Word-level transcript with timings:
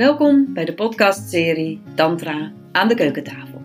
Welkom 0.00 0.54
bij 0.54 0.64
de 0.64 0.74
podcastserie 0.74 1.82
Tantra 1.94 2.52
aan 2.72 2.88
de 2.88 2.94
keukentafel. 2.94 3.62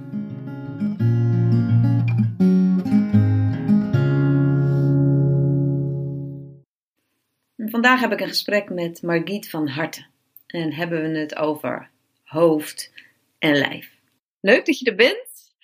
Vandaag 7.69 7.99
heb 7.99 8.11
ik 8.11 8.19
een 8.19 8.27
gesprek 8.27 8.69
met 8.69 9.01
Margriet 9.01 9.49
van 9.49 9.67
Harten 9.67 10.07
en 10.47 10.73
hebben 10.73 11.01
we 11.01 11.17
het 11.17 11.35
over 11.35 11.91
hoofd 12.23 12.93
en 13.39 13.55
lijf. 13.55 13.95
Leuk 14.39 14.65
dat 14.65 14.79
je 14.79 14.89
er 14.89 14.95
bent. 14.95 15.55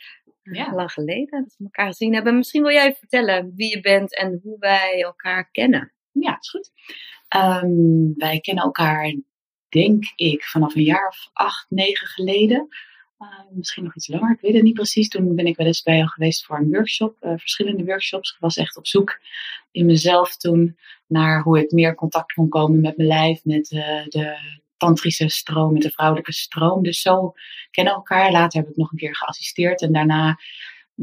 Ja. 0.43 0.73
Lang 0.73 0.91
geleden 0.91 1.43
dat 1.43 1.55
we 1.57 1.63
elkaar 1.63 1.87
gezien 1.87 2.13
hebben. 2.13 2.37
Misschien 2.37 2.61
wil 2.61 2.71
jij 2.71 2.95
vertellen 2.95 3.53
wie 3.55 3.69
je 3.69 3.81
bent 3.81 4.15
en 4.17 4.39
hoe 4.43 4.59
wij 4.59 5.01
elkaar 5.01 5.49
kennen. 5.51 5.91
Ja, 6.11 6.37
is 6.39 6.49
goed. 6.49 6.71
Ehm, 7.27 8.13
wij 8.15 8.39
kennen 8.39 8.63
elkaar 8.63 9.15
denk 9.71 10.03
ik, 10.15 10.43
vanaf 10.43 10.75
een 10.75 10.83
jaar 10.83 11.07
of 11.07 11.29
acht, 11.33 11.65
negen 11.69 12.07
geleden. 12.07 12.67
Uh, 13.19 13.27
misschien 13.51 13.83
nog 13.83 13.95
iets 13.95 14.07
langer, 14.07 14.31
ik 14.31 14.41
weet 14.41 14.53
het 14.53 14.63
niet 14.63 14.73
precies. 14.73 15.07
Toen 15.07 15.35
ben 15.35 15.45
ik 15.45 15.55
wel 15.55 15.67
eens 15.67 15.83
bij 15.83 15.97
jou 15.97 16.09
geweest 16.09 16.45
voor 16.45 16.57
een 16.57 16.69
workshop, 16.69 17.17
uh, 17.21 17.33
verschillende 17.37 17.85
workshops. 17.85 18.31
Ik 18.31 18.39
was 18.39 18.57
echt 18.57 18.77
op 18.77 18.87
zoek 18.87 19.19
in 19.71 19.85
mezelf 19.85 20.37
toen 20.37 20.77
naar 21.07 21.41
hoe 21.41 21.59
ik 21.59 21.71
meer 21.71 21.95
contact 21.95 22.33
kon 22.33 22.49
komen 22.49 22.81
met 22.81 22.97
mijn 22.97 23.09
lijf, 23.09 23.45
met 23.45 23.71
uh, 23.71 24.05
de 24.07 24.37
tantrische 24.77 25.29
stroom, 25.29 25.73
met 25.73 25.81
de 25.81 25.89
vrouwelijke 25.89 26.33
stroom. 26.33 26.83
Dus 26.83 27.01
zo 27.01 27.33
kennen 27.71 27.93
elkaar. 27.93 28.31
Later 28.31 28.59
heb 28.59 28.69
ik 28.69 28.77
nog 28.77 28.91
een 28.91 28.97
keer 28.97 29.15
geassisteerd 29.15 29.81
en 29.81 29.91
daarna 29.91 30.39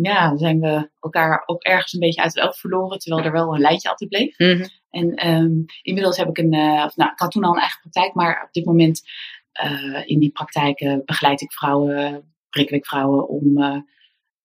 ja, 0.02 0.36
zijn 0.36 0.60
we 0.60 0.90
elkaar 1.00 1.42
ook 1.46 1.62
ergens 1.62 1.92
een 1.92 2.00
beetje 2.00 2.22
uit 2.22 2.34
het 2.34 2.44
oog 2.44 2.58
verloren, 2.58 2.98
terwijl 2.98 3.24
er 3.24 3.32
wel 3.32 3.54
een 3.54 3.60
lijntje 3.60 3.88
altijd 3.88 4.10
bleef. 4.10 4.38
Mhm. 4.38 4.66
En 4.90 5.28
um, 5.28 5.64
inmiddels 5.82 6.16
heb 6.16 6.28
ik 6.28 6.38
een, 6.38 6.54
uh, 6.54 6.84
of, 6.86 6.96
nou, 6.96 7.10
ik 7.10 7.18
had 7.18 7.30
toen 7.30 7.44
al 7.44 7.52
een 7.52 7.60
eigen 7.60 7.80
praktijk, 7.80 8.14
maar 8.14 8.42
op 8.46 8.52
dit 8.52 8.64
moment 8.64 9.02
uh, 9.64 10.02
in 10.04 10.18
die 10.18 10.30
praktijken 10.30 11.02
begeleid 11.04 11.40
ik 11.40 11.52
vrouwen, 11.52 12.32
prikkel 12.50 12.76
ik 12.76 12.86
vrouwen 12.86 13.28
om 13.28 13.58
uh, 13.58 13.76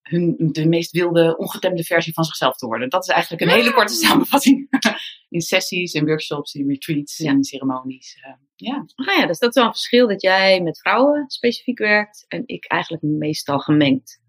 hun, 0.01 0.35
de 0.37 0.67
meest 0.67 0.91
wilde, 0.91 1.37
ongetemde 1.37 1.83
versie 1.83 2.13
van 2.13 2.23
zichzelf 2.23 2.57
te 2.57 2.65
worden. 2.65 2.89
Dat 2.89 3.03
is 3.03 3.09
eigenlijk 3.09 3.41
een 3.41 3.49
hele 3.49 3.73
korte 3.73 3.93
samenvatting. 3.93 4.67
in 5.29 5.41
sessies, 5.41 5.93
in 5.93 6.05
workshops, 6.05 6.53
in 6.53 6.67
retreats, 6.67 7.17
ja. 7.17 7.31
in 7.31 7.43
ceremonies. 7.43 8.17
ja. 8.55 8.85
Ah 8.95 9.17
ja, 9.17 9.25
dus 9.25 9.39
dat 9.39 9.49
is 9.49 9.55
wel 9.55 9.65
een 9.65 9.71
verschil 9.71 10.07
dat 10.07 10.21
jij 10.21 10.61
met 10.61 10.79
vrouwen 10.79 11.23
specifiek 11.27 11.77
werkt 11.77 12.25
en 12.27 12.43
ik 12.45 12.65
eigenlijk 12.65 13.03
meestal 13.03 13.59
gemengd. 13.59 14.21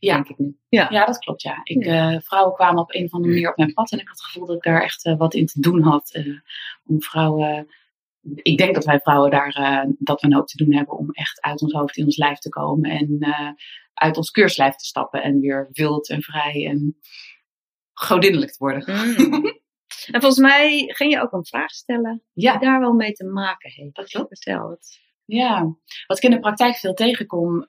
Ja. 0.00 0.14
Denk 0.14 0.28
ik 0.28 0.38
nu. 0.38 0.56
Ja. 0.68 0.86
ja, 0.90 1.04
dat 1.04 1.18
klopt. 1.18 1.42
Ja. 1.42 1.60
Ik, 1.62 1.84
ja. 1.84 2.12
Uh, 2.12 2.20
vrouwen 2.20 2.54
kwamen 2.54 2.82
op 2.82 2.94
een 2.94 3.04
of 3.04 3.12
andere 3.12 3.32
manier 3.32 3.50
op 3.50 3.56
mijn 3.56 3.72
pad 3.72 3.92
en 3.92 3.98
ik 3.98 4.08
had 4.08 4.16
het 4.16 4.26
gevoel 4.26 4.46
dat 4.46 4.56
ik 4.56 4.62
daar 4.62 4.82
echt 4.82 5.06
uh, 5.06 5.16
wat 5.16 5.34
in 5.34 5.46
te 5.46 5.60
doen 5.60 5.82
had. 5.82 6.14
Uh, 6.14 6.38
om 6.86 7.02
vrouwen. 7.02 7.68
Ik 8.34 8.58
denk 8.58 8.74
dat 8.74 8.84
wij 8.84 9.00
vrouwen 9.00 9.30
daar 9.30 9.86
dat 9.98 10.20
we 10.20 10.26
een 10.26 10.34
hoop 10.34 10.46
te 10.46 10.64
doen 10.64 10.74
hebben 10.74 10.98
om 10.98 11.10
echt 11.10 11.40
uit 11.40 11.62
ons 11.62 11.72
hoofd 11.72 11.96
in 11.96 12.04
ons 12.04 12.16
lijf 12.16 12.38
te 12.38 12.48
komen 12.48 12.90
en 12.90 13.18
uit 13.94 14.16
ons 14.16 14.30
keurslijf 14.30 14.74
te 14.74 14.84
stappen 14.84 15.22
en 15.22 15.40
weer 15.40 15.68
wild 15.72 16.08
en 16.08 16.22
vrij 16.22 16.66
en 16.66 16.98
godinnelijk 17.92 18.50
te 18.50 18.58
worden. 18.58 19.14
Mm. 19.16 19.44
en 20.14 20.20
volgens 20.20 20.38
mij 20.38 20.84
ging 20.86 21.12
je 21.12 21.20
ook 21.20 21.32
een 21.32 21.46
vraag 21.46 21.70
stellen 21.70 22.22
ja. 22.32 22.52
die 22.52 22.68
daar 22.68 22.80
wel 22.80 22.92
mee 22.92 23.12
te 23.12 23.24
maken 23.24 23.70
heeft. 23.70 23.94
Dat 23.94 24.08
klopt. 24.08 24.28
Vertel 24.28 24.70
het. 24.70 25.00
Ja, 25.24 25.76
wat 26.06 26.16
ik 26.16 26.22
in 26.22 26.30
de 26.30 26.40
praktijk 26.40 26.76
veel 26.76 26.94
tegenkom, 26.94 27.64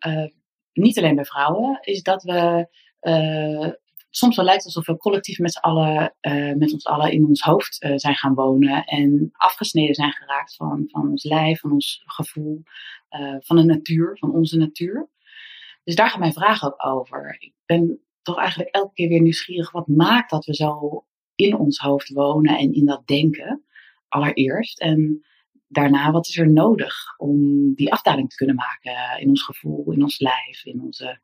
niet 0.73 0.97
alleen 0.97 1.15
bij 1.15 1.25
vrouwen, 1.25 1.79
is 1.81 2.01
dat 2.01 2.23
we 2.23 2.67
uh, 3.01 3.69
soms 4.09 4.35
wel 4.35 4.45
lijkt 4.45 4.65
alsof 4.65 4.85
we 4.85 4.97
collectief 4.97 5.39
met, 5.39 5.61
allen, 5.61 6.15
uh, 6.21 6.53
met 6.53 6.73
ons 6.73 6.85
allen 6.85 7.11
in 7.11 7.25
ons 7.25 7.41
hoofd 7.41 7.83
uh, 7.83 7.91
zijn 7.95 8.15
gaan 8.15 8.33
wonen 8.33 8.85
en 8.85 9.29
afgesneden 9.31 9.95
zijn 9.95 10.11
geraakt 10.11 10.55
van, 10.55 10.83
van 10.87 11.09
ons 11.09 11.23
lijf, 11.23 11.59
van 11.59 11.71
ons 11.71 12.01
gevoel, 12.05 12.63
van 13.39 13.55
de 13.55 13.63
natuur, 13.63 14.17
van 14.17 14.31
onze 14.31 14.57
natuur. 14.57 15.09
Dus 15.83 15.95
daar 15.95 16.09
gaat 16.09 16.19
mijn 16.19 16.33
vraag 16.33 16.63
ook 16.63 16.85
over. 16.85 17.35
Ik 17.39 17.53
ben 17.65 17.99
toch 18.21 18.37
eigenlijk 18.37 18.75
elke 18.75 18.93
keer 18.93 19.09
weer 19.09 19.21
nieuwsgierig. 19.21 19.71
Wat 19.71 19.87
maakt 19.87 20.29
dat 20.29 20.45
we 20.45 20.55
zo 20.55 21.05
in 21.35 21.57
ons 21.57 21.77
hoofd 21.77 22.09
wonen 22.09 22.57
en 22.57 22.73
in 22.73 22.85
dat 22.85 23.07
denken? 23.07 23.63
Allereerst. 24.07 24.79
En 24.79 25.25
daarna, 25.71 26.11
wat 26.11 26.27
is 26.27 26.37
er 26.37 26.51
nodig 26.51 27.17
om 27.17 27.39
die 27.73 27.91
afdaling 27.91 28.29
te 28.29 28.35
kunnen 28.35 28.55
maken 28.55 29.19
in 29.19 29.29
ons 29.29 29.43
gevoel, 29.43 29.91
in 29.91 30.03
ons 30.03 30.19
lijf, 30.19 30.65
in 30.65 30.81
onze 30.81 31.19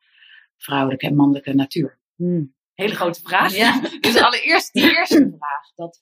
vrouwelijke 0.56 1.06
en 1.06 1.14
mannelijke 1.14 1.54
natuur? 1.54 1.98
Hmm. 2.16 2.54
Hele 2.74 2.94
grote 2.94 3.20
vraag. 3.20 3.56
Ja. 3.56 3.80
dus 4.00 4.22
allereerst 4.22 4.72
die 4.72 4.96
eerste 4.96 5.34
vraag. 5.38 5.74
Dat, 5.74 6.00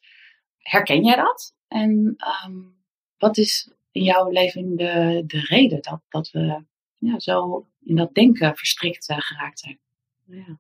herken 0.59 1.05
jij 1.05 1.17
dat? 1.17 1.55
En 1.69 2.17
um, 2.47 2.77
wat 3.19 3.37
is 3.37 3.73
in 3.91 4.03
jouw 4.03 4.31
leven 4.31 4.77
de, 4.77 5.23
de 5.27 5.41
reden 5.41 5.83
dat, 5.83 6.01
dat 6.09 6.31
we 6.31 6.65
ja, 6.99 7.19
zo 7.19 7.67
in 7.83 7.97
dat 7.97 8.15
denken 8.15 8.57
verstrikt 8.57 9.11
uh, 9.11 9.17
geraakt 9.21 9.59
zijn? 9.59 9.79
Ja. 10.25 10.59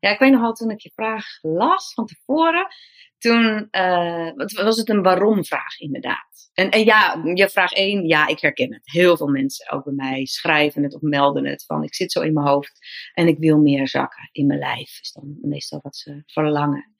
ja, 0.00 0.10
ik 0.10 0.18
weet 0.18 0.32
nog 0.32 0.40
wel 0.40 0.52
toen 0.52 0.70
ik 0.70 0.80
je 0.80 0.90
vraag 0.94 1.38
las 1.42 1.94
van 1.94 2.06
tevoren. 2.06 2.66
Toen 3.20 3.68
uh, 3.70 4.30
was 4.64 4.76
het 4.76 4.88
een 4.88 5.02
waarom-vraag 5.02 5.78
inderdaad. 5.78 6.50
En, 6.54 6.70
en 6.70 6.84
ja, 6.84 7.22
je 7.34 7.48
vraag 7.48 7.72
één, 7.72 8.06
ja, 8.06 8.26
ik 8.26 8.40
herken 8.40 8.72
het. 8.72 8.90
Heel 8.90 9.16
veel 9.16 9.26
mensen, 9.26 9.70
ook 9.70 9.84
bij 9.84 9.92
mij, 9.92 10.26
schrijven 10.26 10.82
het 10.82 10.94
of 10.94 11.00
melden 11.00 11.46
het 11.46 11.64
van 11.64 11.82
ik 11.82 11.94
zit 11.94 12.12
zo 12.12 12.20
in 12.20 12.32
mijn 12.32 12.46
hoofd 12.46 12.78
en 13.14 13.26
ik 13.26 13.38
wil 13.38 13.58
meer 13.58 13.88
zakken 13.88 14.28
in 14.32 14.46
mijn 14.46 14.58
lijf. 14.58 15.00
Is 15.00 15.12
dan 15.12 15.38
meestal 15.40 15.80
wat 15.82 15.96
ze 15.96 16.22
verlangen. 16.26 16.94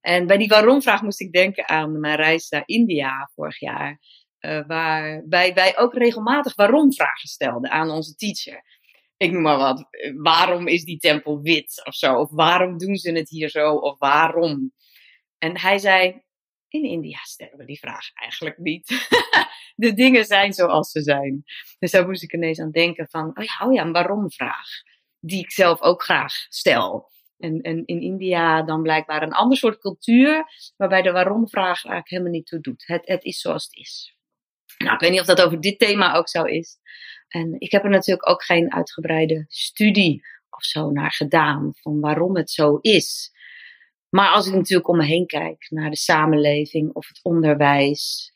En 0.00 0.26
bij 0.26 0.36
die 0.36 0.48
waarom-vraag 0.48 1.02
moest 1.02 1.20
ik 1.20 1.32
denken 1.32 1.68
aan 1.68 2.00
mijn 2.00 2.16
reis 2.16 2.48
naar 2.48 2.62
India 2.64 3.30
vorig 3.34 3.60
jaar. 3.60 4.00
Uh, 4.40 4.66
waarbij 4.66 5.54
wij 5.54 5.78
ook 5.78 5.94
regelmatig 5.94 6.54
waarom-vragen 6.54 7.28
stelden 7.28 7.70
aan 7.70 7.90
onze 7.90 8.14
teacher 8.14 8.62
ik 9.20 9.32
noem 9.32 9.42
maar 9.42 9.58
wat, 9.58 9.88
waarom 10.16 10.66
is 10.66 10.84
die 10.84 10.98
tempel 10.98 11.40
wit 11.40 11.82
of 11.84 11.94
zo? 11.94 12.14
Of 12.14 12.30
waarom 12.30 12.78
doen 12.78 12.96
ze 12.96 13.12
het 13.12 13.28
hier 13.28 13.48
zo? 13.48 13.74
Of 13.74 13.98
waarom? 13.98 14.72
En 15.40 15.58
hij 15.58 15.78
zei, 15.78 16.22
in 16.68 16.84
India 16.84 17.18
stellen 17.22 17.58
we 17.58 17.64
die 17.64 17.78
vraag 17.78 18.12
eigenlijk 18.14 18.58
niet. 18.58 19.08
de 19.74 19.94
dingen 19.94 20.24
zijn 20.24 20.52
zoals 20.52 20.90
ze 20.90 21.02
zijn. 21.02 21.44
Dus 21.78 21.90
daar 21.90 22.06
moest 22.06 22.22
ik 22.22 22.32
ineens 22.32 22.60
aan 22.60 22.70
denken 22.70 23.08
van, 23.08 23.28
oh 23.38 23.44
ja, 23.44 23.66
oh 23.66 23.72
ja 23.72 23.82
een 23.82 23.92
waarom 23.92 24.30
vraag. 24.30 24.68
Die 25.20 25.40
ik 25.40 25.50
zelf 25.50 25.80
ook 25.80 26.02
graag 26.02 26.32
stel. 26.48 27.10
En, 27.38 27.60
en 27.60 27.86
in 27.86 28.00
India 28.00 28.62
dan 28.62 28.82
blijkbaar 28.82 29.22
een 29.22 29.32
ander 29.32 29.58
soort 29.58 29.78
cultuur, 29.78 30.44
waarbij 30.76 31.02
de 31.02 31.10
waarom 31.10 31.48
vraag 31.48 31.84
eigenlijk 31.84 32.08
helemaal 32.08 32.32
niet 32.32 32.46
toe 32.46 32.60
doet. 32.60 32.86
Het, 32.86 33.08
het 33.08 33.24
is 33.24 33.40
zoals 33.40 33.64
het 33.64 33.76
is. 33.76 34.16
Nou, 34.78 34.94
ik 34.94 35.00
weet 35.00 35.10
niet 35.10 35.20
of 35.20 35.26
dat 35.26 35.40
over 35.40 35.60
dit 35.60 35.78
thema 35.78 36.14
ook 36.14 36.28
zo 36.28 36.42
is. 36.42 36.78
En 37.28 37.54
ik 37.58 37.72
heb 37.72 37.84
er 37.84 37.90
natuurlijk 37.90 38.28
ook 38.28 38.44
geen 38.44 38.72
uitgebreide 38.72 39.44
studie 39.48 40.22
of 40.50 40.64
zo 40.64 40.90
naar 40.90 41.12
gedaan 41.12 41.70
van 41.74 42.00
waarom 42.00 42.36
het 42.36 42.50
zo 42.50 42.76
is. 42.76 43.32
Maar 44.10 44.28
als 44.28 44.46
ik 44.46 44.54
natuurlijk 44.54 44.88
om 44.88 44.96
me 44.96 45.04
heen 45.04 45.26
kijk 45.26 45.66
naar 45.68 45.90
de 45.90 45.96
samenleving 45.96 46.92
of 46.92 47.08
het 47.08 47.20
onderwijs, 47.22 48.32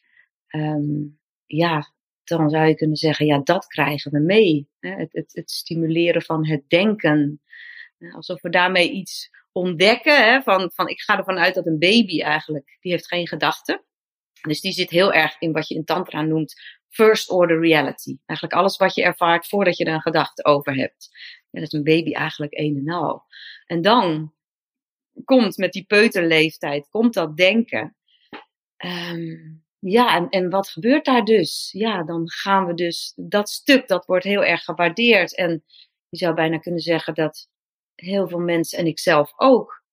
um, 0.48 1.18
ja, 1.46 1.92
dan 2.24 2.50
zou 2.50 2.66
je 2.66 2.74
kunnen 2.74 2.96
zeggen, 2.96 3.26
ja, 3.26 3.38
dat 3.38 3.66
krijgen 3.66 4.12
we 4.12 4.18
mee. 4.18 4.68
Het, 4.78 5.12
het, 5.12 5.32
het 5.32 5.50
stimuleren 5.50 6.22
van 6.22 6.46
het 6.46 6.68
denken. 6.68 7.40
Alsof 8.14 8.42
we 8.42 8.50
daarmee 8.50 8.90
iets 8.90 9.30
ontdekken. 9.52 10.24
Hè, 10.24 10.42
van, 10.42 10.70
van, 10.74 10.88
ik 10.88 11.00
ga 11.00 11.18
ervan 11.18 11.38
uit 11.38 11.54
dat 11.54 11.66
een 11.66 11.78
baby 11.78 12.20
eigenlijk, 12.20 12.76
die 12.80 12.92
heeft 12.92 13.06
geen 13.06 13.28
gedachten. 13.28 13.84
Dus 14.40 14.60
die 14.60 14.72
zit 14.72 14.90
heel 14.90 15.12
erg 15.12 15.36
in 15.38 15.52
wat 15.52 15.68
je 15.68 15.74
in 15.74 15.84
Tantra 15.84 16.22
noemt 16.22 16.54
first 16.88 17.30
order 17.30 17.60
reality. 17.60 18.16
Eigenlijk 18.26 18.58
alles 18.58 18.76
wat 18.76 18.94
je 18.94 19.02
ervaart 19.02 19.48
voordat 19.48 19.76
je 19.76 19.84
er 19.84 19.94
een 19.94 20.00
gedachte 20.00 20.44
over 20.44 20.74
hebt. 20.74 21.08
Dat 21.50 21.62
is 21.62 21.72
een 21.72 21.82
baby 21.82 22.12
eigenlijk 22.12 22.52
een 22.58 22.82
en 22.86 22.94
al. 22.94 23.22
En 23.66 23.82
dan 23.82 24.32
komt 25.24 25.56
met 25.56 25.72
die 25.72 25.84
peuterleeftijd, 25.84 26.88
komt 26.88 27.14
dat 27.14 27.36
denken. 27.36 27.96
Um, 28.84 29.64
ja, 29.78 30.16
en, 30.16 30.28
en 30.28 30.50
wat 30.50 30.68
gebeurt 30.68 31.04
daar 31.04 31.24
dus? 31.24 31.68
Ja, 31.72 32.02
dan 32.04 32.30
gaan 32.30 32.66
we 32.66 32.74
dus, 32.74 33.12
dat 33.16 33.48
stuk, 33.48 33.88
dat 33.88 34.06
wordt 34.06 34.24
heel 34.24 34.44
erg 34.44 34.64
gewaardeerd. 34.64 35.36
En 35.36 35.64
je 36.08 36.16
zou 36.16 36.34
bijna 36.34 36.58
kunnen 36.58 36.80
zeggen 36.80 37.14
dat 37.14 37.48
heel 37.94 38.28
veel 38.28 38.38
mensen, 38.38 38.78
en 38.78 38.86
ik 38.86 38.98
zelf 38.98 39.32
ook, 39.36 39.84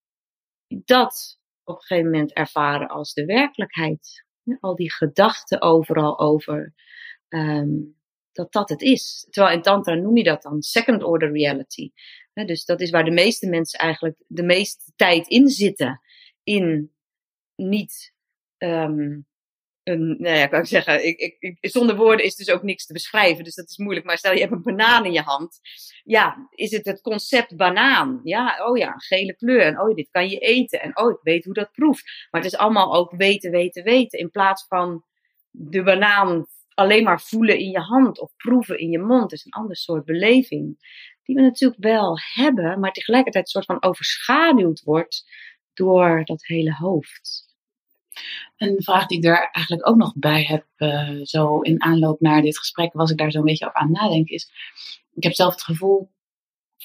dat 0.68 1.40
op 1.64 1.76
een 1.76 1.82
gegeven 1.82 2.12
moment 2.12 2.34
ervaren 2.34 2.88
als 2.88 3.14
de 3.14 3.26
werkelijkheid. 3.26 4.26
Al 4.60 4.76
die 4.76 4.92
gedachten 4.92 5.62
overal 5.62 6.20
over 6.20 6.74
um, 7.30 8.00
dat 8.32 8.52
dat 8.52 8.70
het 8.70 8.82
is. 8.82 9.28
Terwijl 9.30 9.56
in 9.56 9.62
Tantra 9.62 9.94
noem 9.94 10.18
je 10.18 10.24
dat 10.24 10.42
dan 10.42 10.62
second 10.62 11.04
order 11.04 11.32
reality. 11.32 11.92
Dus 12.34 12.66
dat 12.66 12.82
is 12.82 12.90
waar 12.90 13.06
de 13.06 13.12
meeste 13.12 13.50
mensen 13.50 13.80
eigenlijk 13.80 14.18
de 14.28 14.44
meeste 14.44 14.92
tijd 14.96 15.28
in 15.28 15.48
zitten. 15.48 16.02
In 16.44 16.92
niet 17.56 18.14
um, 18.58 19.26
een, 19.84 20.16
nou 20.20 20.38
ja, 20.38 20.48
kan 20.48 20.60
ik 20.60 20.66
zeggen, 20.66 21.06
ik, 21.08 21.38
ik, 21.40 21.58
zonder 21.62 21.96
woorden 21.96 22.26
is 22.26 22.36
dus 22.36 22.50
ook 22.50 22.64
niks 22.64 22.86
te 22.86 22.94
beschrijven, 22.94 23.44
dus 23.44 23.56
dat 23.56 23.70
is 23.70 23.78
moeilijk. 23.78 24.06
Maar 24.06 24.18
stel 24.18 24.34
je 24.34 24.40
hebt 24.40 24.52
een 24.52 24.62
banaan 24.64 25.06
in 25.06 25.12
je 25.12 25.22
hand, 25.22 25.60
ja, 26.04 26.48
is 26.50 26.72
het 26.72 26.86
het 26.86 27.02
concept 27.02 27.56
banaan? 27.56 28.22
Ja, 28.24 28.68
oh 28.68 28.78
ja, 28.78 28.94
gele 28.98 29.36
kleur, 29.36 29.62
en 29.62 29.82
oh, 29.82 29.96
dit 29.96 30.10
kan 30.12 30.30
je 30.30 30.38
eten, 30.38 30.82
en 30.82 30.98
oh, 30.98 31.12
ik 31.12 31.20
weet 31.22 31.46
hoe 31.46 31.54
dat 31.54 31.72
proeft. 31.72 32.28
Maar 32.32 32.42
het 32.42 32.52
is 32.52 32.58
allemaal 32.58 32.96
ook 32.96 33.12
weten, 33.12 33.52
weten, 33.52 33.84
weten, 33.84 34.20
in 34.20 34.32
plaats 34.32 34.66
van 34.68 35.04
de 35.50 35.84
banaan 35.84 36.48
alleen 36.82 37.04
maar 37.04 37.22
voelen 37.22 37.60
in 37.60 37.70
je 37.70 37.80
hand 37.80 38.20
of 38.20 38.32
proeven 38.38 38.80
in 38.80 38.90
je 38.90 39.00
mond 39.00 39.34
is 39.34 39.46
een 39.46 39.52
ander 39.52 39.76
soort 39.76 40.06
beleving. 40.06 40.90
Die 41.24 41.36
we 41.36 41.42
natuurlijk 41.42 41.84
wel 41.84 42.18
hebben, 42.34 42.80
maar 42.80 42.92
tegelijkertijd 42.92 43.44
een 43.44 43.52
soort 43.52 43.66
van 43.66 43.84
overschaduwd 43.84 44.84
wordt 44.84 45.26
door 45.74 46.22
dat 46.26 46.46
hele 46.46 46.74
hoofd. 46.74 47.50
Een 48.58 48.84
vraag 48.84 49.06
die 49.06 49.18
ik 49.18 49.26
er 49.26 49.50
eigenlijk 49.52 49.88
ook 49.88 49.96
nog 49.96 50.14
bij 50.16 50.44
heb, 50.44 50.66
uh, 50.78 51.20
zo 51.24 51.60
in 51.60 51.84
aanloop 51.84 52.20
naar 52.20 52.42
dit 52.42 52.58
gesprek, 52.58 52.94
was 52.94 53.12
ik 53.12 53.18
daar 53.18 53.32
zo'n 53.32 53.44
beetje 53.44 53.66
over 53.66 53.80
aan 53.80 53.92
nadenken, 53.92 54.36
is 54.36 54.52
ik 55.14 55.24
heb 55.24 55.34
zelf 55.34 55.54
het 55.54 55.64
gevoel 55.64 56.12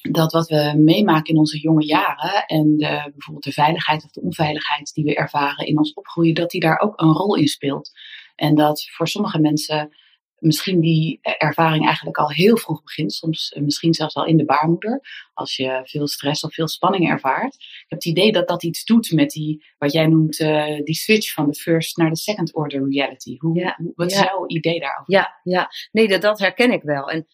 dat 0.02 0.32
wat 0.32 0.48
we 0.48 0.72
meemaken 0.76 1.32
in 1.32 1.38
onze 1.38 1.58
jonge 1.58 1.84
jaren 1.84 2.46
en 2.46 2.76
de, 2.76 3.10
bijvoorbeeld 3.12 3.44
de 3.44 3.52
veiligheid 3.52 4.04
of 4.04 4.10
de 4.10 4.20
onveiligheid 4.20 4.94
die 4.94 5.04
we 5.04 5.14
ervaren 5.14 5.66
in 5.66 5.78
ons 5.78 5.93
opgroeien, 5.94 6.34
dat 6.34 6.50
die 6.50 6.60
daar 6.60 6.78
ook 6.78 7.00
een 7.00 7.12
rol 7.12 7.37
in 7.37 7.48
speelt. 7.48 7.90
En 8.37 8.55
dat 8.55 8.88
voor 8.91 9.09
sommige 9.09 9.38
mensen 9.38 9.97
misschien 10.38 10.81
die 10.81 11.19
ervaring 11.23 11.85
eigenlijk 11.87 12.17
al 12.17 12.31
heel 12.31 12.56
vroeg 12.56 12.83
begint, 12.83 13.12
soms 13.12 13.49
eh, 13.53 13.62
misschien 13.62 13.94
zelfs 13.94 14.15
al 14.15 14.27
in 14.27 14.37
de 14.37 14.44
baarmoeder, 14.44 15.00
als 15.35 15.56
je 15.56 15.81
veel 15.85 16.09
stress 16.09 16.44
of 16.44 16.55
veel 16.55 16.69
spanning 16.69 17.11
ervaart. 17.11 17.55
Ik 17.55 17.85
heb 17.87 17.99
het 17.99 18.05
idee 18.05 18.33
dat 18.33 18.49
dat 18.49 18.62
iets 18.62 18.85
doet 18.85 19.12
met 19.12 19.31
die, 19.31 19.65
wat 19.79 19.93
jij 19.93 20.06
noemt, 20.06 20.41
uh, 20.41 20.81
die 20.85 20.94
switch 20.94 21.33
van 21.33 21.47
de 21.47 21.55
first 21.55 21.97
naar 21.97 22.11
de 22.11 22.17
second 22.17 22.55
order 22.55 22.91
reality. 22.91 23.37
Hoe, 23.38 23.59
ja, 23.59 23.79
wat 23.94 24.11
is 24.11 24.19
jouw 24.19 24.47
idee 24.47 24.81
daarover? 24.81 25.12
Ja, 25.15 25.41
ja. 25.43 25.69
nee, 25.93 26.09
dat, 26.09 26.23
dat 26.23 26.39
herken 26.39 26.73
ik 26.73 26.82
wel. 26.82 27.11
En 27.11 27.27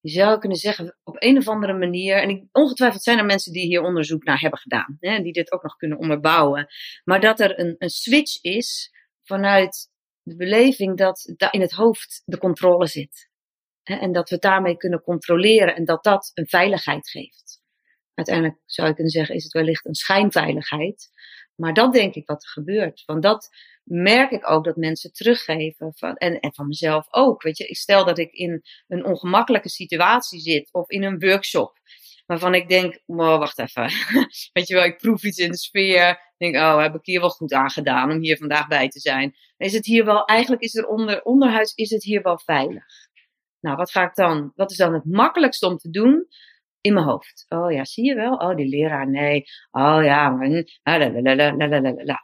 je 0.00 0.10
zou 0.10 0.38
kunnen 0.38 0.58
zeggen, 0.58 0.98
op 1.04 1.16
een 1.18 1.36
of 1.36 1.48
andere 1.48 1.72
manier, 1.72 2.22
en 2.22 2.28
ik, 2.28 2.44
ongetwijfeld 2.52 3.02
zijn 3.02 3.18
er 3.18 3.24
mensen 3.24 3.52
die 3.52 3.66
hier 3.66 3.82
onderzoek 3.82 4.24
naar 4.24 4.40
hebben 4.40 4.58
gedaan, 4.58 4.96
hè, 5.00 5.22
die 5.22 5.32
dit 5.32 5.52
ook 5.52 5.62
nog 5.62 5.76
kunnen 5.76 5.98
onderbouwen, 5.98 6.66
maar 7.04 7.20
dat 7.20 7.40
er 7.40 7.58
een, 7.58 7.74
een 7.78 7.90
switch 7.90 8.42
is 8.42 8.90
vanuit 9.24 9.90
de 10.28 10.36
beleving 10.36 10.96
dat 10.96 11.34
in 11.50 11.60
het 11.60 11.72
hoofd 11.72 12.22
de 12.24 12.38
controle 12.38 12.86
zit. 12.86 13.30
En 13.82 14.12
dat 14.12 14.30
we 14.30 14.38
daarmee 14.38 14.76
kunnen 14.76 15.02
controleren 15.02 15.76
en 15.76 15.84
dat 15.84 16.04
dat 16.04 16.30
een 16.34 16.48
veiligheid 16.48 17.10
geeft. 17.10 17.60
Uiteindelijk 18.14 18.58
zou 18.64 18.88
ik 18.88 18.94
kunnen 18.94 19.12
zeggen, 19.12 19.34
is 19.34 19.44
het 19.44 19.52
wellicht 19.52 19.86
een 19.86 19.94
schijnveiligheid. 19.94 21.10
Maar 21.54 21.74
dat 21.74 21.92
denk 21.92 22.14
ik 22.14 22.26
wat 22.26 22.42
er 22.42 22.48
gebeurt. 22.48 23.02
Want 23.06 23.22
dat 23.22 23.48
merk 23.84 24.30
ik 24.30 24.50
ook 24.50 24.64
dat 24.64 24.76
mensen 24.76 25.12
teruggeven. 25.12 25.92
Van, 25.94 26.16
en, 26.16 26.40
en 26.40 26.54
van 26.54 26.66
mezelf 26.66 27.06
ook. 27.10 27.42
Weet 27.42 27.58
je, 27.58 27.66
ik 27.66 27.76
stel 27.76 28.04
dat 28.04 28.18
ik 28.18 28.32
in 28.32 28.62
een 28.88 29.04
ongemakkelijke 29.04 29.68
situatie 29.68 30.40
zit 30.40 30.72
of 30.72 30.90
in 30.90 31.02
een 31.02 31.18
workshop. 31.18 31.78
Waarvan 32.28 32.54
ik 32.54 32.68
denk, 32.68 33.00
wacht 33.06 33.58
even. 33.58 33.82
Weet 34.52 34.68
je 34.68 34.74
wel, 34.74 34.84
ik 34.84 34.98
proef 34.98 35.24
iets 35.24 35.38
in 35.38 35.50
de 35.50 35.56
sfeer. 35.56 36.20
denk, 36.36 36.56
oh, 36.56 36.80
heb 36.80 36.94
ik 36.94 37.04
hier 37.04 37.20
wel 37.20 37.30
goed 37.30 37.52
aan 37.52 37.70
gedaan 37.70 38.10
om 38.10 38.20
hier 38.20 38.36
vandaag 38.36 38.66
bij 38.66 38.88
te 38.88 39.00
zijn. 39.00 39.34
Is 39.56 39.72
het 39.72 39.86
hier 39.86 40.04
wel, 40.04 40.24
eigenlijk 40.24 40.62
is 40.62 40.74
er 40.74 40.86
onder, 40.86 41.22
onderhuids, 41.22 41.74
is 41.74 41.90
het 41.90 42.04
hier 42.04 42.22
wel 42.22 42.38
veilig. 42.38 42.84
Nou, 43.60 43.76
wat 43.76 43.90
ga 43.90 44.04
ik 44.04 44.14
dan, 44.14 44.52
wat 44.54 44.70
is 44.70 44.76
dan 44.76 44.94
het 44.94 45.04
makkelijkste 45.04 45.66
om 45.66 45.76
te 45.76 45.90
doen? 45.90 46.28
in 46.80 46.94
mijn 46.94 47.06
hoofd. 47.06 47.46
Oh 47.48 47.72
ja, 47.72 47.84
zie 47.84 48.04
je 48.04 48.14
wel? 48.14 48.34
Oh, 48.34 48.56
die 48.56 48.68
leraar, 48.68 49.10
nee. 49.10 49.44
Oh 49.70 50.00
ja, 50.04 50.28
maar... 50.30 50.46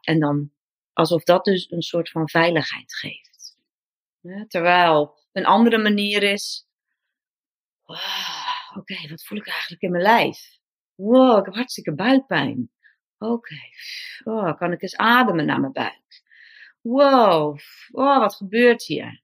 En 0.01 0.21
dan 0.21 0.51
alsof 0.93 1.23
dat 1.23 1.45
dus 1.45 1.71
een 1.71 1.83
soort 1.83 2.11
van 2.11 2.29
veiligheid 2.29 2.95
geeft. 2.95 3.57
terwijl 4.49 5.19
een 5.33 5.47
andere 5.47 5.79
manier 5.79 6.23
is... 6.23 6.69
Wow, 7.85 8.44
Oké, 8.77 9.09
wat 9.09 9.25
voel 9.25 9.39
ik 9.39 9.49
eigenlijk 9.49 9.83
in 9.83 9.91
mijn 9.91 10.03
lijf? 10.03 10.59
Wow, 10.95 11.39
ik 11.39 11.45
heb 11.45 11.55
hartstikke 11.55 11.95
buikpijn. 11.95 12.71
Oké, 13.19 13.59
oh, 14.25 14.57
kan 14.57 14.73
ik 14.73 14.83
eens 14.83 14.97
ademen 14.97 15.47
naar 15.47 15.61
mijn 15.61 15.73
buik? 15.73 16.23
Wow, 16.81 17.59
oh, 17.91 18.19
wat 18.19 18.35
gebeurt 18.35 18.85
hier? 18.85 19.23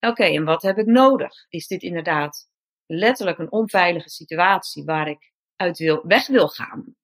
Oké, 0.00 0.24
en 0.24 0.44
wat 0.44 0.62
heb 0.62 0.78
ik 0.78 0.86
nodig? 0.86 1.46
Is 1.48 1.66
dit 1.66 1.82
inderdaad 1.82 2.48
letterlijk 2.86 3.38
een 3.38 3.52
onveilige 3.52 4.08
situatie 4.08 4.84
waar 4.84 5.08
ik 5.08 5.32
uit 5.56 5.78
wil, 5.78 6.06
weg 6.06 6.26
wil 6.26 6.48
gaan. 6.48 6.94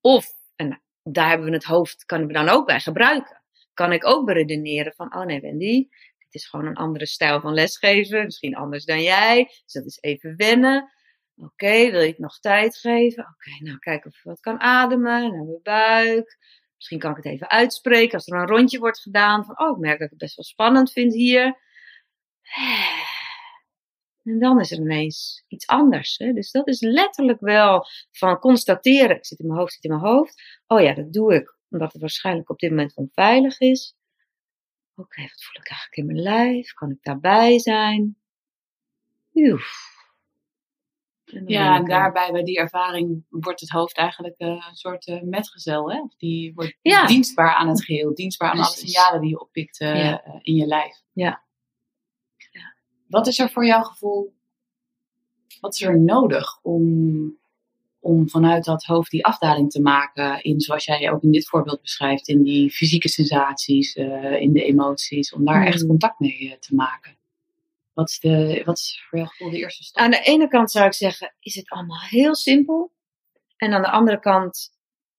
Of, 0.00 0.26
en 0.56 0.82
daar 1.02 1.28
hebben 1.28 1.46
we 1.46 1.52
het 1.52 1.64
hoofd, 1.64 2.04
kunnen 2.04 2.26
we 2.26 2.32
dan 2.32 2.48
ook 2.48 2.66
bij 2.66 2.80
gebruiken. 2.80 3.42
Kan 3.74 3.92
ik 3.92 4.06
ook 4.06 4.26
beredeneren 4.26 4.92
van, 4.94 5.14
oh 5.14 5.24
nee 5.24 5.40
Wendy, 5.40 5.88
dit 6.30 6.42
is 6.42 6.48
gewoon 6.48 6.66
een 6.66 6.76
andere 6.76 7.06
stijl 7.06 7.40
van 7.40 7.54
lesgeven, 7.54 8.24
misschien 8.24 8.56
anders 8.56 8.84
dan 8.84 9.02
jij, 9.02 9.44
dus 9.44 9.72
dat 9.72 9.84
is 9.84 9.98
even 10.00 10.36
wennen. 10.36 10.92
Oké, 11.36 11.90
wil 11.90 12.00
je 12.00 12.08
het 12.08 12.18
nog 12.18 12.38
tijd 12.38 12.76
geven? 12.76 13.22
Oké, 13.22 13.64
nou 13.64 13.78
kijk 13.78 14.06
of 14.06 14.16
ik 14.16 14.22
wat 14.22 14.40
kan 14.40 14.60
ademen, 14.60 15.22
naar 15.22 15.44
mijn 15.44 15.60
buik. 15.62 16.38
Misschien 16.76 16.98
kan 16.98 17.10
ik 17.10 17.16
het 17.16 17.26
even 17.26 17.50
uitspreken 17.50 18.14
als 18.14 18.26
er 18.26 18.38
een 18.38 18.46
rondje 18.46 18.78
wordt 18.78 19.00
gedaan 19.00 19.44
van, 19.44 19.60
oh 19.60 19.70
ik 19.70 19.76
merk 19.76 19.98
dat 19.98 20.04
ik 20.04 20.10
het 20.10 20.18
best 20.18 20.36
wel 20.36 20.44
spannend 20.44 20.92
vind 20.92 21.14
hier. 21.14 21.58
En 24.28 24.38
dan 24.38 24.60
is 24.60 24.70
er 24.70 24.78
ineens 24.78 25.44
iets 25.48 25.66
anders. 25.66 26.18
Hè? 26.18 26.32
Dus 26.32 26.50
dat 26.50 26.68
is 26.68 26.80
letterlijk 26.80 27.40
wel 27.40 27.86
van 28.10 28.38
constateren. 28.38 29.16
Ik 29.16 29.26
zit 29.26 29.38
in 29.38 29.46
mijn 29.46 29.58
hoofd, 29.58 29.72
zit 29.72 29.84
in 29.84 29.90
mijn 29.90 30.02
hoofd. 30.02 30.60
Oh 30.66 30.80
ja, 30.80 30.94
dat 30.94 31.12
doe 31.12 31.34
ik 31.34 31.56
omdat 31.70 31.92
het 31.92 32.00
waarschijnlijk 32.00 32.50
op 32.50 32.58
dit 32.58 32.70
moment 32.70 32.96
onveilig 32.96 33.58
is. 33.60 33.96
Oké, 34.98 35.20
wat 35.20 35.42
voel 35.42 35.60
ik 35.62 35.70
eigenlijk 35.70 35.96
in 35.96 36.06
mijn 36.06 36.20
lijf? 36.20 36.72
Kan 36.72 36.90
ik 36.90 37.02
daarbij 37.02 37.58
zijn? 37.58 38.16
Oef. 39.34 39.96
En 41.24 41.46
ja, 41.46 41.76
en 41.76 41.84
daarbij 41.84 42.32
bij 42.32 42.42
die 42.42 42.58
ervaring 42.58 43.24
wordt 43.28 43.60
het 43.60 43.70
hoofd 43.70 43.96
eigenlijk 43.96 44.40
uh, 44.40 44.48
een 44.48 44.76
soort 44.76 45.06
uh, 45.06 45.22
metgezel. 45.22 45.92
Hè? 45.92 46.06
Die 46.16 46.54
wordt 46.54 46.78
dienstbaar 47.06 47.54
aan 47.54 47.68
het 47.68 47.84
geheel, 47.84 48.14
dienstbaar 48.14 48.50
aan 48.50 48.58
alle 48.58 48.74
signalen 48.74 49.20
die 49.20 49.30
je 49.30 49.40
oppikt 49.40 49.80
uh, 49.80 50.18
in 50.40 50.54
je 50.54 50.66
lijf. 50.66 51.02
Ja. 51.12 51.46
Wat 53.06 53.26
is 53.26 53.38
er 53.38 53.50
voor 53.50 53.66
jouw 53.66 53.82
gevoel, 53.82 54.34
wat 55.60 55.74
is 55.74 55.82
er 55.82 56.00
nodig 56.00 56.62
om, 56.62 57.38
om 58.00 58.28
vanuit 58.28 58.64
dat 58.64 58.84
hoofd 58.84 59.10
die 59.10 59.24
afdaling 59.24 59.70
te 59.70 59.80
maken 59.80 60.42
in, 60.42 60.60
zoals 60.60 60.84
jij 60.84 61.10
ook 61.10 61.22
in 61.22 61.32
dit 61.32 61.48
voorbeeld 61.48 61.82
beschrijft, 61.82 62.28
in 62.28 62.42
die 62.42 62.70
fysieke 62.70 63.08
sensaties, 63.08 63.96
uh, 63.96 64.40
in 64.40 64.52
de 64.52 64.64
emoties, 64.64 65.32
om 65.32 65.44
daar 65.44 65.66
echt 65.66 65.78
hmm. 65.78 65.88
contact 65.88 66.20
mee 66.20 66.40
uh, 66.40 66.52
te 66.52 66.74
maken? 66.74 67.16
Wat 67.92 68.08
is, 68.08 68.18
de, 68.18 68.62
wat 68.64 68.78
is 68.78 69.04
voor 69.08 69.18
jouw 69.18 69.28
gevoel 69.28 69.50
de 69.50 69.58
eerste 69.58 69.82
stap? 69.82 70.04
Aan 70.04 70.10
de 70.10 70.20
ene 70.20 70.48
kant 70.48 70.70
zou 70.70 70.86
ik 70.86 70.94
zeggen, 70.94 71.34
is 71.40 71.54
het 71.54 71.70
allemaal 71.70 72.00
heel 72.00 72.34
simpel. 72.34 72.92
En 73.56 73.72
aan 73.72 73.82
de 73.82 73.90
andere 73.90 74.20
kant 74.20 74.70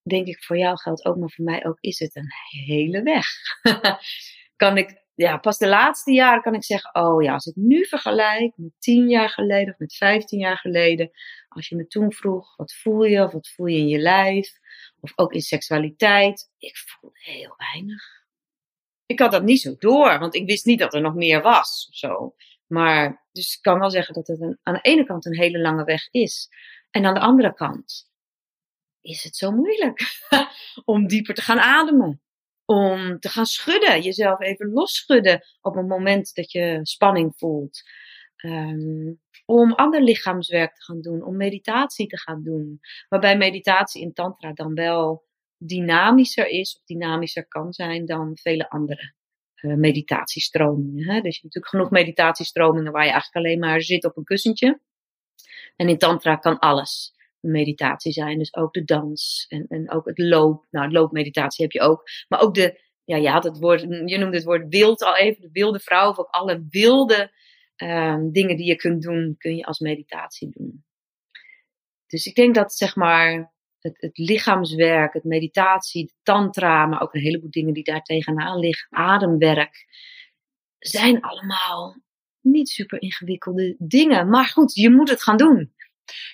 denk 0.01 0.27
ik, 0.27 0.43
voor 0.43 0.57
jou 0.57 0.77
geldt 0.77 1.05
ook, 1.05 1.17
maar 1.17 1.29
voor 1.29 1.45
mij 1.45 1.65
ook, 1.65 1.77
is 1.79 1.99
het 1.99 2.15
een 2.15 2.31
hele 2.65 3.03
weg. 3.03 3.25
kan 4.55 4.77
ik 4.77 5.03
ja, 5.19 5.37
pas 5.37 5.57
de 5.57 5.67
laatste 5.67 6.11
jaren 6.11 6.41
kan 6.41 6.53
ik 6.53 6.63
zeggen, 6.63 6.95
oh 6.95 7.23
ja, 7.23 7.33
als 7.33 7.45
ik 7.45 7.55
nu 7.55 7.85
vergelijk 7.85 8.53
met 8.55 8.71
tien 8.77 9.09
jaar 9.09 9.29
geleden 9.29 9.73
of 9.73 9.79
met 9.79 9.95
vijftien 9.95 10.39
jaar 10.39 10.57
geleden, 10.57 11.11
als 11.47 11.67
je 11.67 11.75
me 11.75 11.87
toen 11.87 12.13
vroeg, 12.13 12.55
wat 12.55 12.73
voel 12.73 13.03
je 13.03 13.23
of 13.23 13.31
wat 13.31 13.49
voel 13.49 13.65
je 13.65 13.77
in 13.77 13.87
je 13.87 13.97
lijf, 13.97 14.51
of 14.99 15.11
ook 15.15 15.33
in 15.33 15.41
seksualiteit, 15.41 16.51
ik 16.57 16.77
voelde 16.77 17.17
heel 17.19 17.53
weinig. 17.57 18.03
Ik 19.05 19.19
had 19.19 19.31
dat 19.31 19.43
niet 19.43 19.61
zo 19.61 19.75
door, 19.77 20.19
want 20.19 20.35
ik 20.35 20.45
wist 20.45 20.65
niet 20.65 20.79
dat 20.79 20.93
er 20.93 21.01
nog 21.01 21.15
meer 21.15 21.41
was 21.41 21.87
zo. 21.91 22.35
Maar, 22.67 23.27
dus 23.31 23.55
ik 23.55 23.61
kan 23.61 23.79
wel 23.79 23.89
zeggen 23.89 24.13
dat 24.13 24.27
het 24.27 24.41
een, 24.41 24.59
aan 24.63 24.73
de 24.73 24.81
ene 24.81 25.05
kant 25.05 25.25
een 25.25 25.37
hele 25.37 25.59
lange 25.59 25.83
weg 25.83 26.07
is. 26.11 26.49
En 26.91 27.05
aan 27.05 27.13
de 27.13 27.19
andere 27.19 27.53
kant 27.53 28.09
is 29.01 29.23
het 29.23 29.35
zo 29.35 29.51
moeilijk 29.51 30.27
om 30.85 31.07
dieper 31.07 31.35
te 31.35 31.41
gaan 31.41 31.59
ademen 31.59 32.21
om 32.69 33.19
te 33.19 33.29
gaan 33.29 33.45
schudden, 33.45 34.01
jezelf 34.01 34.39
even 34.39 34.71
losschudden 34.71 35.45
op 35.61 35.75
het 35.75 35.87
moment 35.87 36.35
dat 36.35 36.51
je 36.51 36.79
spanning 36.83 37.33
voelt. 37.35 37.81
Um, 38.45 39.19
om 39.45 39.73
ander 39.73 40.01
lichaamswerk 40.01 40.75
te 40.75 40.83
gaan 40.83 41.01
doen, 41.01 41.23
om 41.23 41.37
meditatie 41.37 42.07
te 42.07 42.17
gaan 42.17 42.43
doen. 42.43 42.79
Waarbij 43.07 43.37
meditatie 43.37 44.01
in 44.01 44.13
Tantra 44.13 44.53
dan 44.53 44.73
wel 44.73 45.25
dynamischer 45.57 46.47
is, 46.47 46.75
of 46.75 46.83
dynamischer 46.85 47.47
kan 47.47 47.73
zijn 47.73 48.05
dan 48.05 48.37
vele 48.37 48.69
andere 48.69 49.13
uh, 49.61 49.75
meditatiestromingen. 49.75 51.05
Hè? 51.05 51.21
Dus 51.21 51.35
je 51.35 51.41
hebt 51.41 51.43
natuurlijk 51.43 51.67
genoeg 51.67 51.89
meditatiestromingen 51.89 52.91
waar 52.91 53.05
je 53.05 53.11
eigenlijk 53.11 53.45
alleen 53.45 53.59
maar 53.59 53.81
zit 53.81 54.05
op 54.05 54.17
een 54.17 54.23
kussentje. 54.23 54.79
En 55.75 55.89
in 55.89 55.97
Tantra 55.97 56.35
kan 56.35 56.59
alles 56.59 57.13
meditatie 57.41 58.11
zijn. 58.11 58.37
Dus 58.37 58.55
ook 58.55 58.73
de 58.73 58.83
dans 58.83 59.45
en, 59.47 59.65
en 59.67 59.91
ook 59.91 60.05
het 60.05 60.17
loop. 60.17 60.65
Nou, 60.69 60.91
loopmeditatie 60.91 61.63
heb 61.63 61.71
je 61.71 61.81
ook. 61.81 62.03
Maar 62.27 62.41
ook 62.41 62.55
de, 62.55 62.81
ja, 63.03 63.17
je 63.17 63.29
had 63.29 63.43
het 63.43 63.59
woord, 63.59 63.81
je 63.81 64.17
noemde 64.17 64.35
het 64.35 64.45
woord 64.45 64.65
wild 64.69 65.03
al 65.03 65.17
even, 65.17 65.41
de 65.41 65.49
wilde 65.51 65.79
vrouw. 65.79 66.09
Of 66.09 66.17
ook 66.17 66.29
alle 66.29 66.65
wilde 66.69 67.31
um, 67.77 68.31
dingen 68.31 68.57
die 68.57 68.65
je 68.65 68.75
kunt 68.75 69.01
doen, 69.01 69.35
kun 69.37 69.55
je 69.55 69.63
als 69.63 69.79
meditatie 69.79 70.49
doen. 70.49 70.83
Dus 72.07 72.25
ik 72.25 72.35
denk 72.35 72.55
dat 72.55 72.73
zeg 72.73 72.95
maar 72.95 73.53
het, 73.79 74.01
het 74.01 74.17
lichaamswerk, 74.17 75.13
het 75.13 75.23
meditatie, 75.23 76.05
de 76.05 76.13
tantra, 76.23 76.85
maar 76.85 77.01
ook 77.01 77.13
een 77.13 77.21
heleboel 77.21 77.51
dingen 77.51 77.73
die 77.73 77.83
daar 77.83 78.01
tegenaan 78.01 78.59
liggen, 78.59 78.87
ademwerk, 78.97 79.87
zijn 80.79 81.21
allemaal 81.21 82.01
niet 82.41 82.69
super 82.69 83.01
ingewikkelde 83.01 83.75
dingen. 83.77 84.29
Maar 84.29 84.45
goed, 84.45 84.73
je 84.73 84.89
moet 84.89 85.09
het 85.09 85.23
gaan 85.23 85.37
doen. 85.37 85.73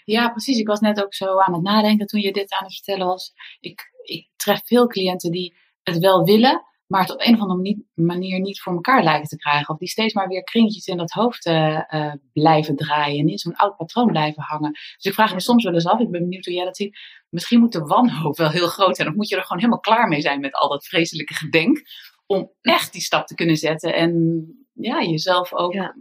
Ja, 0.03 0.29
precies. 0.29 0.59
Ik 0.59 0.67
was 0.67 0.79
net 0.79 1.03
ook 1.03 1.13
zo 1.13 1.39
aan 1.39 1.53
het 1.53 1.63
nadenken 1.63 2.07
toen 2.07 2.21
je 2.21 2.33
dit 2.33 2.51
aan 2.53 2.63
het 2.63 2.73
vertellen 2.73 3.07
was. 3.07 3.33
Ik, 3.59 3.91
ik 4.03 4.29
tref 4.35 4.61
veel 4.65 4.87
cliënten 4.87 5.31
die 5.31 5.55
het 5.83 5.97
wel 5.97 6.23
willen, 6.23 6.63
maar 6.87 7.01
het 7.01 7.11
op 7.11 7.21
een 7.21 7.33
of 7.33 7.39
andere 7.39 7.83
manier 7.93 8.39
niet 8.39 8.61
voor 8.61 8.73
elkaar 8.73 9.03
lijken 9.03 9.27
te 9.27 9.37
krijgen. 9.37 9.73
Of 9.73 9.79
die 9.79 9.87
steeds 9.87 10.13
maar 10.13 10.27
weer 10.27 10.43
kringetjes 10.43 10.85
in 10.85 10.97
dat 10.97 11.11
hoofd 11.11 11.45
uh, 11.45 12.13
blijven 12.33 12.75
draaien 12.75 13.19
en 13.19 13.27
in 13.27 13.37
zo'n 13.37 13.55
oud 13.55 13.77
patroon 13.77 14.07
blijven 14.07 14.43
hangen. 14.43 14.71
Dus 14.71 15.03
ik 15.03 15.13
vraag 15.13 15.33
me 15.33 15.41
soms 15.41 15.63
wel 15.63 15.73
eens 15.73 15.85
af, 15.85 15.99
ik 15.99 16.11
ben 16.11 16.21
benieuwd 16.21 16.45
hoe 16.45 16.53
jij 16.53 16.65
dat 16.65 16.77
ziet. 16.77 16.97
Misschien 17.29 17.59
moet 17.59 17.71
de 17.71 17.79
wanhoop 17.79 18.37
wel 18.37 18.49
heel 18.49 18.67
groot 18.67 18.95
zijn. 18.95 19.07
Of 19.07 19.15
moet 19.15 19.29
je 19.29 19.35
er 19.35 19.41
gewoon 19.41 19.57
helemaal 19.57 19.79
klaar 19.79 20.07
mee 20.07 20.21
zijn 20.21 20.39
met 20.39 20.53
al 20.53 20.69
dat 20.69 20.85
vreselijke 20.85 21.33
gedenk. 21.33 21.81
Om 22.25 22.51
echt 22.61 22.93
die 22.93 23.01
stap 23.01 23.27
te 23.27 23.35
kunnen 23.35 23.57
zetten 23.57 23.93
en 23.93 24.45
ja, 24.73 25.01
jezelf 25.01 25.53
ook 25.53 25.93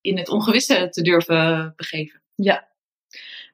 in 0.00 0.18
het 0.18 0.28
ongewisse 0.28 0.88
te 0.88 1.02
durven 1.02 1.72
begeven. 1.76 2.22
Ja, 2.34 2.68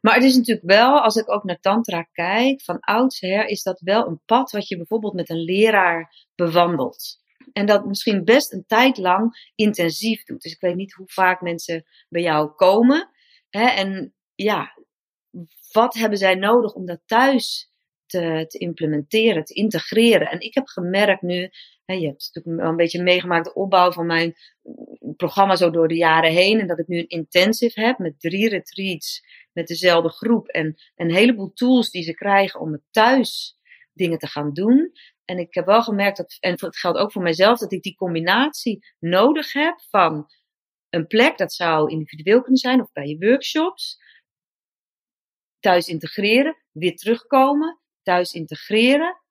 maar 0.01 0.15
het 0.15 0.25
is 0.25 0.37
natuurlijk 0.37 0.67
wel, 0.67 1.01
als 1.01 1.17
ik 1.17 1.31
ook 1.31 1.45
naar 1.45 1.61
Tantra 1.61 2.03
kijk, 2.03 2.63
van 2.63 2.81
oudsher 2.81 3.47
is 3.47 3.63
dat 3.63 3.81
wel 3.81 4.07
een 4.07 4.21
pad 4.25 4.51
wat 4.51 4.69
je 4.69 4.77
bijvoorbeeld 4.77 5.15
met 5.15 5.31
een 5.31 5.45
leraar 5.45 6.27
bewandelt. 6.35 7.19
En 7.53 7.67
dat 7.67 7.87
misschien 7.87 8.25
best 8.25 8.53
een 8.53 8.65
tijd 8.67 8.99
lang 8.99 9.51
intensief 9.55 10.25
doet. 10.25 10.43
Dus 10.43 10.53
ik 10.53 10.61
weet 10.61 10.75
niet 10.75 10.93
hoe 10.93 11.09
vaak 11.09 11.41
mensen 11.41 11.85
bij 12.09 12.23
jou 12.23 12.51
komen. 12.51 13.11
Hè, 13.51 13.69
en 13.69 14.15
ja, 14.35 14.79
wat 15.73 15.95
hebben 15.95 16.19
zij 16.19 16.35
nodig 16.35 16.73
om 16.75 16.87
dat 16.87 17.01
thuis 17.07 17.73
te, 18.07 18.45
te 18.49 18.59
implementeren, 18.59 19.45
te 19.45 19.55
integreren? 19.55 20.31
En 20.31 20.41
ik 20.41 20.55
heb 20.55 20.67
gemerkt 20.67 21.23
nu, 21.23 21.51
hè, 21.85 21.95
je 21.95 22.07
hebt 22.07 22.31
natuurlijk 22.33 22.63
wel 22.63 22.71
een 22.71 22.77
beetje 22.77 23.03
meegemaakt 23.03 23.45
de 23.45 23.55
opbouw 23.55 23.93
van 23.93 24.07
mijn 24.07 24.35
programma 25.17 25.57
zo 25.57 25.71
door 25.71 25.89
de 25.89 25.97
jaren 25.97 26.33
heen. 26.33 26.61
En 26.61 26.67
dat 26.67 26.79
ik 26.79 26.89
nu 26.89 26.99
een 26.99 27.09
intensive 27.09 27.81
heb 27.81 27.99
met 27.99 28.21
drie 28.21 28.49
retreats 28.49 29.23
met 29.59 29.67
dezelfde 29.67 30.09
groep. 30.09 30.49
En 30.49 30.77
een 30.97 31.11
heleboel 31.11 31.53
tools 31.53 31.91
die 31.91 32.03
ze 32.03 32.15
krijgen 32.15 32.61
om 32.61 32.73
het 32.73 32.83
thuis 32.91 33.59
dingen 33.93 34.19
te 34.19 34.27
gaan 34.27 34.53
doen. 34.53 34.93
En 35.25 35.39
ik 35.39 35.55
heb 35.55 35.67
wel 35.67 35.83
gemerkt 35.83 36.17
dat, 36.17 36.37
en 36.41 36.51
het 36.51 36.77
geldt 36.77 36.99
ook 36.99 37.13
voor 37.13 37.23
mijzelf, 37.23 37.59
dat 37.59 37.73
ik 37.73 37.83
die 37.83 37.97
combinatie 37.97 38.87
nodig 38.99 39.53
heb 39.53 39.81
van 39.81 40.31
een 40.89 41.07
plek, 41.07 41.39
dat 41.39 41.53
zou 41.53 41.91
individueel 41.91 42.41
kunnen 42.41 42.61
zijn 42.61 42.81
of 42.81 42.93
bij 42.93 43.07
je 43.07 43.19
workshops. 43.19 43.99
Thuis 45.59 45.89
integreren, 45.89 46.57
weer 46.73 46.97
terugkomen, 46.97 47.81
thuis 48.03 48.33
integreren. 48.33 49.23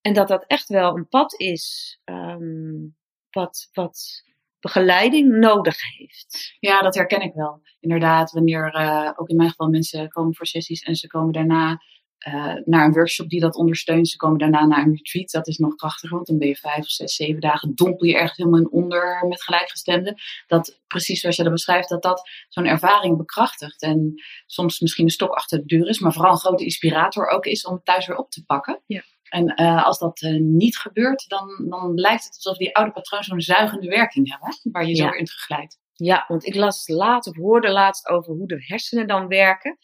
En 0.00 0.14
dat 0.14 0.28
dat 0.28 0.44
echt 0.46 0.68
wel 0.68 0.96
een 0.96 1.08
pad 1.08 1.40
is 1.40 1.98
um, 2.04 2.96
wat, 3.30 3.68
wat 3.72 4.24
begeleiding 4.64 5.38
nodig 5.38 5.76
heeft. 5.96 6.56
Ja, 6.60 6.80
dat 6.80 6.94
herken 6.94 7.20
ik 7.20 7.34
wel. 7.34 7.62
Inderdaad, 7.80 8.30
wanneer 8.30 8.74
uh, 8.74 9.10
ook 9.16 9.28
in 9.28 9.36
mijn 9.36 9.48
geval 9.48 9.68
mensen 9.68 10.08
komen 10.08 10.34
voor 10.34 10.46
sessies 10.46 10.82
en 10.82 10.94
ze 10.94 11.06
komen 11.06 11.32
daarna 11.32 11.82
uh, 12.28 12.54
naar 12.64 12.84
een 12.84 12.92
workshop 12.92 13.28
die 13.28 13.40
dat 13.40 13.54
ondersteunt. 13.54 14.08
Ze 14.08 14.16
komen 14.16 14.38
daarna 14.38 14.66
naar 14.66 14.84
een 14.84 14.94
retreat. 14.96 15.30
Dat 15.30 15.48
is 15.48 15.58
nog 15.58 15.74
krachtiger, 15.74 16.14
want 16.16 16.26
dan 16.26 16.38
ben 16.38 16.48
je 16.48 16.56
vijf 16.56 16.78
of 16.78 16.90
zes, 16.90 17.14
zeven 17.14 17.40
dagen, 17.40 17.74
dompel 17.74 18.06
je 18.06 18.14
ergens 18.14 18.36
helemaal 18.36 18.60
in 18.60 18.70
onder 18.70 19.26
met 19.28 19.42
gelijkgestemden. 19.42 20.14
Dat 20.46 20.80
precies 20.86 21.20
zoals 21.20 21.36
je 21.36 21.42
dat 21.42 21.52
beschrijft, 21.52 21.88
dat 21.88 22.02
dat 22.02 22.30
zo'n 22.48 22.66
ervaring 22.66 23.16
bekrachtigt. 23.16 23.82
En 23.82 24.14
soms 24.46 24.80
misschien 24.80 25.04
een 25.04 25.10
stok 25.10 25.32
achter 25.32 25.58
de 25.58 25.64
deur 25.76 25.88
is, 25.88 25.98
maar 25.98 26.12
vooral 26.12 26.32
een 26.32 26.38
grote 26.38 26.64
inspirator 26.64 27.28
ook 27.28 27.46
is 27.46 27.66
om 27.66 27.74
het 27.74 27.84
thuis 27.84 28.06
weer 28.06 28.16
op 28.16 28.30
te 28.30 28.44
pakken. 28.44 28.82
Ja. 28.86 29.02
En 29.34 29.60
uh, 29.60 29.84
als 29.84 29.98
dat 29.98 30.22
uh, 30.22 30.40
niet 30.40 30.76
gebeurt, 30.76 31.28
dan, 31.28 31.66
dan 31.68 31.94
lijkt 31.94 32.24
het 32.24 32.34
alsof 32.34 32.56
die 32.56 32.76
oude 32.76 32.92
patronen 32.92 33.24
zo'n 33.24 33.40
zuigende 33.40 33.88
werking 33.88 34.30
hebben, 34.30 34.58
waar 34.72 34.86
je 34.86 34.94
zo 34.94 35.08
in 35.08 35.24
terugglijdt. 35.24 35.78
Ja, 35.92 36.24
want 36.28 36.46
ik 36.46 36.54
las 36.54 36.88
laat 36.88 37.26
of 37.26 37.36
hoorde 37.36 37.70
laatst 37.70 38.08
over 38.08 38.34
hoe 38.34 38.46
de 38.46 38.64
hersenen 38.66 39.06
dan 39.06 39.28
werken. 39.28 39.78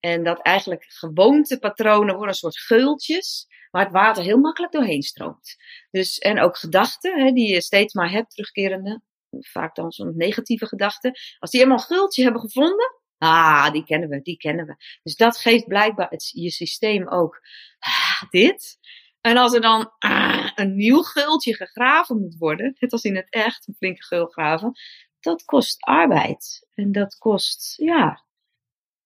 En 0.00 0.24
dat 0.24 0.42
eigenlijk 0.42 0.84
gewoontepatronen 0.88 2.14
worden 2.14 2.28
een 2.28 2.34
soort 2.34 2.58
geultjes, 2.58 3.46
waar 3.70 3.84
het 3.84 3.92
water 3.92 4.22
heel 4.22 4.38
makkelijk 4.38 4.72
doorheen 4.72 5.02
stroomt. 5.02 5.56
Dus, 5.90 6.18
en 6.18 6.40
ook 6.40 6.56
gedachten, 6.56 7.24
hè, 7.24 7.32
die 7.32 7.52
je 7.52 7.60
steeds 7.60 7.94
maar 7.94 8.10
hebt, 8.10 8.30
terugkerende, 8.30 9.02
vaak 9.38 9.74
dan 9.74 9.90
zo'n 9.90 10.16
negatieve 10.16 10.66
gedachten. 10.66 11.12
Als 11.38 11.50
die 11.50 11.60
helemaal 11.60 11.82
een 11.82 11.96
geultje 11.96 12.22
hebben 12.22 12.40
gevonden, 12.40 13.00
ah, 13.18 13.70
die 13.72 13.84
kennen 13.84 14.08
we, 14.08 14.22
die 14.22 14.36
kennen 14.36 14.66
we. 14.66 14.76
Dus 15.02 15.16
dat 15.16 15.38
geeft 15.38 15.66
blijkbaar 15.66 16.10
het, 16.10 16.30
je 16.34 16.50
systeem 16.50 17.08
ook 17.08 17.40
ah, 17.78 18.22
dit. 18.30 18.78
En 19.20 19.36
als 19.36 19.54
er 19.54 19.60
dan 19.60 19.92
ah, 19.98 20.50
een 20.54 20.76
nieuw 20.76 21.02
gultje 21.02 21.54
gegraven 21.54 22.20
moet 22.20 22.36
worden, 22.38 22.76
net 22.78 22.92
als 22.92 23.02
in 23.02 23.16
het 23.16 23.30
echt, 23.30 23.68
een 23.68 23.74
flinke 23.74 24.04
gul 24.04 24.26
graven, 24.26 24.72
dat 25.20 25.44
kost 25.44 25.82
arbeid. 25.84 26.66
En 26.74 26.92
dat 26.92 27.18
kost, 27.18 27.76
ja, 27.76 28.24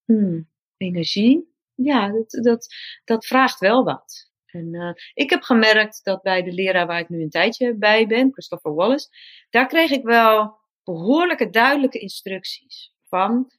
hmm, 0.04 0.50
energie. 0.76 1.52
Ja, 1.75 2.09
dat, 2.09 2.30
dat, 2.30 2.75
dat 3.04 3.26
vraagt 3.26 3.59
wel 3.59 3.85
wat. 3.85 4.33
En 4.47 4.75
uh, 4.75 4.92
ik 5.14 5.30
heb 5.30 5.42
gemerkt 5.42 6.04
dat 6.04 6.23
bij 6.23 6.42
de 6.42 6.52
leraar 6.52 6.87
waar 6.87 7.00
ik 7.00 7.09
nu 7.09 7.23
een 7.23 7.30
tijdje 7.30 7.76
bij 7.76 8.06
ben, 8.06 8.33
Christopher 8.33 8.75
Wallace, 8.75 9.09
daar 9.50 9.66
kreeg 9.66 9.90
ik 9.90 10.02
wel 10.02 10.59
behoorlijke 10.85 11.50
duidelijke 11.50 11.99
instructies 11.99 12.94
van 13.02 13.52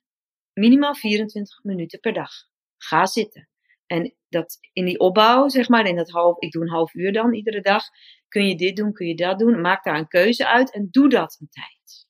minimaal 0.53 0.95
24 0.95 1.63
minuten 1.63 1.99
per 1.99 2.13
dag. 2.13 2.31
Ga 2.77 3.05
zitten. 3.05 3.49
En 3.87 4.15
dat 4.29 4.57
in 4.73 4.85
die 4.85 4.99
opbouw, 4.99 5.47
zeg 5.47 5.69
maar, 5.69 5.85
in 5.85 5.95
dat 5.95 6.09
half, 6.09 6.39
ik 6.39 6.51
doe 6.51 6.61
een 6.61 6.69
half 6.69 6.93
uur 6.93 7.13
dan 7.13 7.33
iedere 7.33 7.61
dag, 7.61 7.83
kun 8.27 8.47
je 8.47 8.55
dit 8.55 8.75
doen, 8.75 8.93
kun 8.93 9.07
je 9.07 9.15
dat 9.15 9.39
doen, 9.39 9.61
maak 9.61 9.83
daar 9.83 9.97
een 9.97 10.07
keuze 10.07 10.47
uit 10.47 10.73
en 10.73 10.87
doe 10.91 11.09
dat 11.09 11.37
een 11.39 11.49
tijd. 11.49 12.07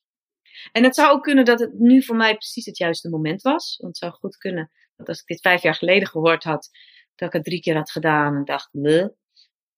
En 0.72 0.84
het 0.84 0.94
zou 0.94 1.12
ook 1.12 1.22
kunnen 1.22 1.44
dat 1.44 1.60
het 1.60 1.78
nu 1.78 2.02
voor 2.02 2.16
mij 2.16 2.36
precies 2.36 2.66
het 2.66 2.78
juiste 2.78 3.08
moment 3.08 3.42
was. 3.42 3.76
Want 3.76 3.88
het 3.88 3.96
zou 3.96 4.12
goed 4.12 4.36
kunnen 4.36 4.70
dat 4.96 5.08
als 5.08 5.20
ik 5.20 5.26
dit 5.26 5.40
vijf 5.40 5.62
jaar 5.62 5.74
geleden 5.74 6.08
gehoord 6.08 6.44
had, 6.44 6.70
dat 7.14 7.28
ik 7.28 7.34
het 7.34 7.44
drie 7.44 7.60
keer 7.60 7.76
had 7.76 7.90
gedaan 7.90 8.34
en 8.34 8.44
dacht, 8.44 8.68
Bleh. 8.72 9.08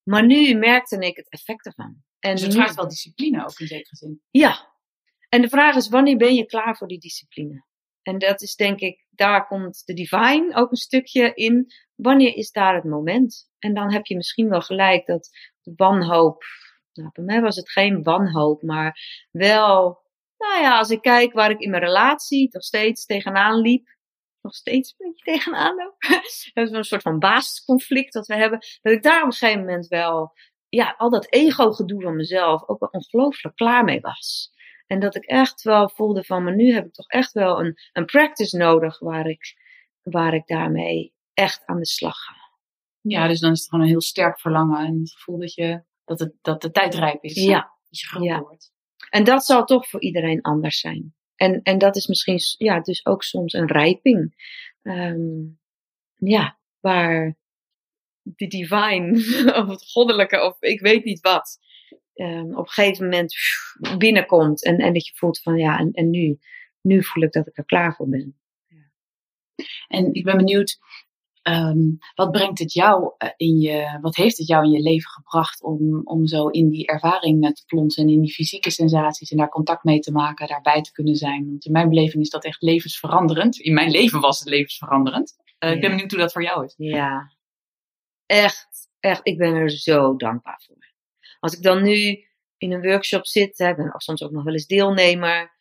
maar 0.02 0.26
nu 0.26 0.54
merkte 0.54 0.98
ik 0.98 1.16
het 1.16 1.28
effect 1.28 1.66
ervan. 1.66 2.02
En 2.18 2.32
dus 2.34 2.42
het 2.42 2.54
vraagt 2.54 2.74
wel 2.74 2.88
discipline 2.88 3.44
ook 3.44 3.58
in 3.58 3.66
zekere 3.66 3.96
zin. 3.96 4.22
Ja. 4.30 4.76
En 5.28 5.42
de 5.42 5.48
vraag 5.48 5.76
is, 5.76 5.88
wanneer 5.88 6.16
ben 6.16 6.34
je 6.34 6.46
klaar 6.46 6.76
voor 6.76 6.88
die 6.88 6.98
discipline? 6.98 7.64
En 8.02 8.18
dat 8.18 8.42
is 8.42 8.54
denk 8.54 8.80
ik, 8.80 9.06
daar 9.10 9.46
komt 9.46 9.82
de 9.86 9.94
divine 9.94 10.54
ook 10.54 10.70
een 10.70 10.76
stukje 10.76 11.34
in. 11.34 11.72
Wanneer 11.94 12.36
is 12.36 12.50
daar 12.50 12.74
het 12.74 12.84
moment? 12.84 13.50
En 13.58 13.74
dan 13.74 13.92
heb 13.92 14.06
je 14.06 14.16
misschien 14.16 14.48
wel 14.48 14.60
gelijk 14.60 15.06
dat 15.06 15.30
de 15.62 15.72
wanhoop, 15.76 16.44
nou, 16.92 17.10
bij 17.12 17.24
mij 17.24 17.40
was 17.40 17.56
het 17.56 17.70
geen 17.70 18.02
wanhoop, 18.02 18.62
maar 18.62 18.98
wel, 19.30 20.02
nou 20.38 20.62
ja, 20.62 20.78
als 20.78 20.90
ik 20.90 21.00
kijk 21.00 21.32
waar 21.32 21.50
ik 21.50 21.60
in 21.60 21.70
mijn 21.70 21.82
relatie 21.82 22.48
nog 22.50 22.62
steeds 22.62 23.04
tegenaan 23.04 23.60
liep, 23.60 23.96
nog 24.42 24.54
steeds 24.54 24.94
een 24.98 25.06
beetje 25.08 25.32
tegenaan 25.32 25.76
loop. 25.76 25.96
dat 26.54 26.68
is 26.68 26.70
een 26.70 26.84
soort 26.84 27.02
van 27.02 27.18
basisconflict 27.18 28.12
dat 28.12 28.26
we 28.26 28.34
hebben. 28.34 28.58
Dat 28.82 28.92
ik 28.92 29.02
daar 29.02 29.22
op 29.22 29.26
een 29.26 29.32
gegeven 29.32 29.60
moment 29.60 29.86
wel, 29.86 30.32
ja, 30.68 30.94
al 30.98 31.10
dat 31.10 31.32
ego-gedoe 31.32 32.02
van 32.02 32.16
mezelf 32.16 32.68
ook 32.68 32.80
wel 32.80 32.88
ongelooflijk 32.88 33.56
klaar 33.56 33.84
mee 33.84 34.00
was. 34.00 34.52
En 34.88 35.00
dat 35.00 35.14
ik 35.14 35.24
echt 35.24 35.62
wel 35.62 35.90
voelde 35.90 36.24
van, 36.24 36.44
maar 36.44 36.54
nu 36.54 36.72
heb 36.72 36.86
ik 36.86 36.92
toch 36.92 37.08
echt 37.08 37.32
wel 37.32 37.60
een, 37.60 37.78
een 37.92 38.04
practice 38.04 38.56
nodig 38.56 38.98
waar 38.98 39.26
ik, 39.26 39.56
waar 40.02 40.34
ik 40.34 40.46
daarmee 40.46 41.14
echt 41.34 41.62
aan 41.66 41.78
de 41.78 41.86
slag 41.86 42.16
ga. 42.16 42.34
Ja, 43.00 43.28
dus 43.28 43.40
dan 43.40 43.52
is 43.52 43.58
het 43.58 43.68
gewoon 43.68 43.84
een 43.84 43.90
heel 43.90 44.00
sterk 44.00 44.40
verlangen 44.40 44.86
en 44.86 44.98
het 45.00 45.12
gevoel 45.12 45.38
dat, 45.38 45.54
je, 45.54 45.82
dat, 46.04 46.18
het, 46.18 46.32
dat 46.40 46.62
de 46.62 46.70
tijd 46.70 46.94
rijp 46.94 47.22
is. 47.22 47.34
Ja. 47.34 47.76
Dat 47.88 48.00
je 48.00 48.06
groot 48.06 48.24
ja. 48.24 48.40
wordt. 48.40 48.72
En 49.10 49.24
dat 49.24 49.44
zal 49.44 49.64
toch 49.64 49.88
voor 49.88 50.00
iedereen 50.00 50.42
anders 50.42 50.80
zijn. 50.80 51.14
En, 51.34 51.62
en 51.62 51.78
dat 51.78 51.96
is 51.96 52.06
misschien 52.06 52.38
ja, 52.56 52.80
dus 52.80 53.06
ook 53.06 53.22
soms 53.22 53.52
een 53.52 53.66
rijping. 53.66 54.34
Um, 54.82 55.58
ja, 56.14 56.58
waar 56.80 57.36
de 58.22 58.46
divine 58.46 59.12
of 59.60 59.68
het 59.68 59.90
goddelijke 59.90 60.42
of 60.42 60.62
ik 60.62 60.80
weet 60.80 61.04
niet 61.04 61.20
wat 61.20 61.58
um, 62.18 62.56
op 62.56 62.66
een 62.66 62.72
gegeven 62.72 63.04
moment 63.04 63.34
binnenkomt. 63.98 64.64
En, 64.64 64.78
en 64.78 64.92
dat 64.92 65.06
je 65.06 65.12
voelt 65.14 65.40
van 65.40 65.56
ja, 65.56 65.78
en, 65.78 65.92
en 65.92 66.10
nu, 66.10 66.38
nu 66.80 67.04
voel 67.04 67.22
ik 67.22 67.32
dat 67.32 67.46
ik 67.46 67.58
er 67.58 67.64
klaar 67.64 67.94
voor 67.94 68.08
ben. 68.08 68.38
Ja. 68.66 68.90
En 69.88 70.12
ik 70.12 70.24
ben 70.24 70.36
benieuwd, 70.36 70.78
um, 71.42 71.98
wat 72.14 72.30
brengt 72.30 72.58
het 72.58 72.72
jou 72.72 73.14
eh, 73.18 73.30
in 73.36 73.58
je, 73.58 73.98
wat 74.00 74.16
heeft 74.16 74.38
het 74.38 74.46
jou 74.46 74.64
in 74.64 74.70
je 74.70 74.82
leven 74.82 75.10
gebracht 75.10 75.62
om, 75.62 76.00
om 76.04 76.26
zo 76.26 76.48
in 76.48 76.68
die 76.68 76.86
ervaring 76.86 77.54
te 77.54 77.64
plonsen 77.66 78.02
en 78.02 78.12
in 78.12 78.20
die 78.20 78.32
fysieke 78.32 78.70
sensaties 78.70 79.30
en 79.30 79.36
daar 79.36 79.48
contact 79.48 79.84
mee 79.84 79.98
te 79.98 80.12
maken, 80.12 80.48
daarbij 80.48 80.82
te 80.82 80.92
kunnen 80.92 81.14
zijn? 81.14 81.46
Want 81.46 81.64
in 81.64 81.72
mijn 81.72 81.88
beleving 81.88 82.22
is 82.22 82.30
dat 82.30 82.44
echt 82.44 82.62
levensveranderend. 82.62 83.58
In 83.58 83.74
mijn 83.74 83.90
leven 83.90 84.20
was 84.20 84.38
het 84.38 84.48
levensveranderend. 84.48 85.36
Uh, 85.38 85.70
ja. 85.70 85.74
Ik 85.74 85.80
ben 85.80 85.90
benieuwd 85.90 86.10
hoe 86.10 86.20
dat 86.20 86.32
voor 86.32 86.42
jou 86.42 86.64
is. 86.64 86.74
Ja, 86.76 87.32
echt, 88.26 88.88
echt. 89.00 89.20
Ik 89.26 89.38
ben 89.38 89.54
er 89.54 89.70
zo 89.70 90.16
dankbaar 90.16 90.62
voor. 90.66 90.87
Als 91.40 91.56
ik 91.56 91.62
dan 91.62 91.82
nu 91.82 92.26
in 92.56 92.72
een 92.72 92.82
workshop 92.82 93.26
zit, 93.26 93.58
hè, 93.58 93.74
ben 93.74 93.92
soms 93.96 94.22
ook 94.22 94.30
nog 94.30 94.44
wel 94.44 94.52
eens 94.52 94.66
deelnemer. 94.66 95.56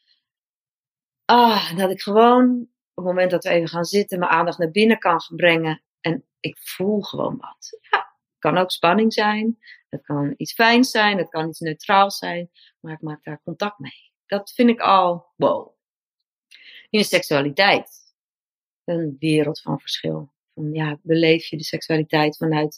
Ah, 1.26 1.78
dat 1.78 1.92
ik 1.92 2.02
gewoon 2.02 2.70
op 2.98 3.06
het 3.06 3.14
moment 3.14 3.32
dat 3.32 3.44
we 3.44 3.50
even 3.50 3.68
gaan 3.68 3.86
zitten, 3.86 4.20
mijn 4.20 4.32
aandacht 4.32 4.58
naar 4.58 4.72
binnen 4.72 5.00
kan 5.00 5.22
brengen. 5.36 5.82
En 6.02 6.26
ik 6.40 6.58
voel 6.60 7.02
gewoon 7.02 7.38
wat. 7.38 7.80
Ja, 7.90 7.98
het 7.98 8.40
kan 8.40 8.58
ook 8.58 8.72
spanning 8.72 9.14
zijn. 9.14 9.58
Het 9.90 10.02
kan 10.02 10.34
iets 10.38 10.54
fijns 10.54 10.92
zijn. 10.92 11.18
Het 11.18 11.30
kan 11.30 11.48
iets 11.48 11.60
neutraals 11.60 12.18
zijn. 12.18 12.50
Maar 12.80 12.94
ik 12.94 13.02
maak 13.02 13.24
daar 13.24 13.42
contact 13.44 13.80
mee. 13.80 14.12
Dat 14.26 14.52
vind 14.52 14.70
ik 14.70 14.80
al 14.80 15.34
wow. 15.36 15.76
In 16.90 17.04
seksualiteit. 17.04 18.16
Een 18.84 19.16
wereld 19.20 19.62
van 19.62 19.80
verschil. 19.80 20.34
Van, 20.54 20.74
ja, 20.74 21.00
beleef 21.02 21.46
je 21.46 21.58
de 21.58 21.64
seksualiteit 21.64 22.38
vanuit 22.38 22.78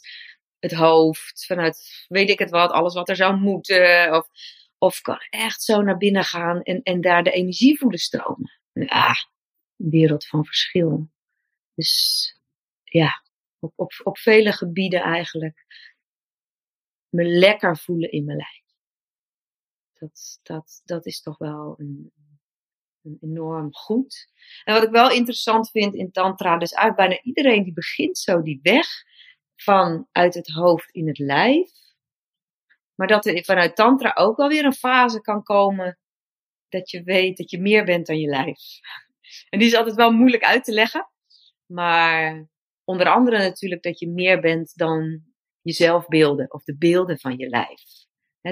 het 0.60 0.72
hoofd, 0.72 1.46
vanuit 1.46 2.04
weet 2.08 2.30
ik 2.30 2.38
het 2.38 2.50
wat, 2.50 2.70
alles 2.70 2.94
wat 2.94 3.08
er 3.08 3.16
zou 3.16 3.36
moeten. 3.36 4.14
Of, 4.14 4.28
of 4.78 5.00
kan 5.00 5.18
echt 5.30 5.62
zo 5.62 5.82
naar 5.82 5.96
binnen 5.96 6.24
gaan 6.24 6.62
en, 6.62 6.82
en 6.82 7.00
daar 7.00 7.22
de 7.22 7.30
energie 7.30 7.78
voelen 7.78 7.98
stromen. 7.98 8.60
Ja, 8.72 9.08
een 9.76 9.90
wereld 9.90 10.26
van 10.26 10.44
verschil. 10.44 11.10
Dus 11.74 12.34
ja, 12.84 13.24
op, 13.58 13.72
op, 13.76 13.92
op 14.02 14.18
vele 14.18 14.52
gebieden 14.52 15.00
eigenlijk 15.00 15.66
me 17.08 17.24
lekker 17.24 17.78
voelen 17.78 18.12
in 18.12 18.24
mijn 18.24 18.36
lijf. 18.36 18.64
Dat, 19.92 20.38
dat, 20.42 20.82
dat 20.84 21.06
is 21.06 21.22
toch 21.22 21.38
wel 21.38 21.74
een, 21.78 22.12
een 23.02 23.18
enorm 23.20 23.74
goed. 23.74 24.32
En 24.64 24.74
wat 24.74 24.82
ik 24.82 24.90
wel 24.90 25.10
interessant 25.10 25.70
vind 25.70 25.94
in 25.94 26.10
Tantra, 26.10 26.58
dus 26.58 26.72
eigenlijk 26.72 27.08
bijna 27.08 27.22
iedereen 27.22 27.64
die 27.64 27.72
begint 27.72 28.18
zo 28.18 28.42
die 28.42 28.60
weg 28.62 28.86
van 29.62 30.08
uit 30.12 30.34
het 30.34 30.48
hoofd 30.48 30.90
in 30.90 31.08
het 31.08 31.18
lijf. 31.18 31.70
Maar 32.94 33.06
dat 33.06 33.26
er 33.26 33.44
vanuit 33.44 33.76
Tantra 33.76 34.12
ook 34.14 34.36
wel 34.36 34.48
weer 34.48 34.64
een 34.64 34.74
fase 34.74 35.20
kan 35.20 35.42
komen 35.42 35.98
dat 36.68 36.90
je 36.90 37.02
weet 37.02 37.36
dat 37.36 37.50
je 37.50 37.60
meer 37.60 37.84
bent 37.84 38.06
dan 38.06 38.18
je 38.18 38.28
lijf. 38.28 38.58
En 39.48 39.58
die 39.58 39.68
is 39.68 39.74
altijd 39.74 39.96
wel 39.96 40.10
moeilijk 40.10 40.44
uit 40.44 40.64
te 40.64 40.72
leggen. 40.72 41.10
Maar 41.66 42.48
onder 42.84 43.08
andere 43.08 43.38
natuurlijk 43.38 43.82
dat 43.82 43.98
je 43.98 44.08
meer 44.08 44.40
bent 44.40 44.72
dan 44.76 45.22
je 45.62 45.72
zelfbeelden 45.72 46.52
of 46.52 46.64
de 46.64 46.76
beelden 46.76 47.18
van 47.18 47.36
je 47.36 47.48
lijf. 47.48 47.82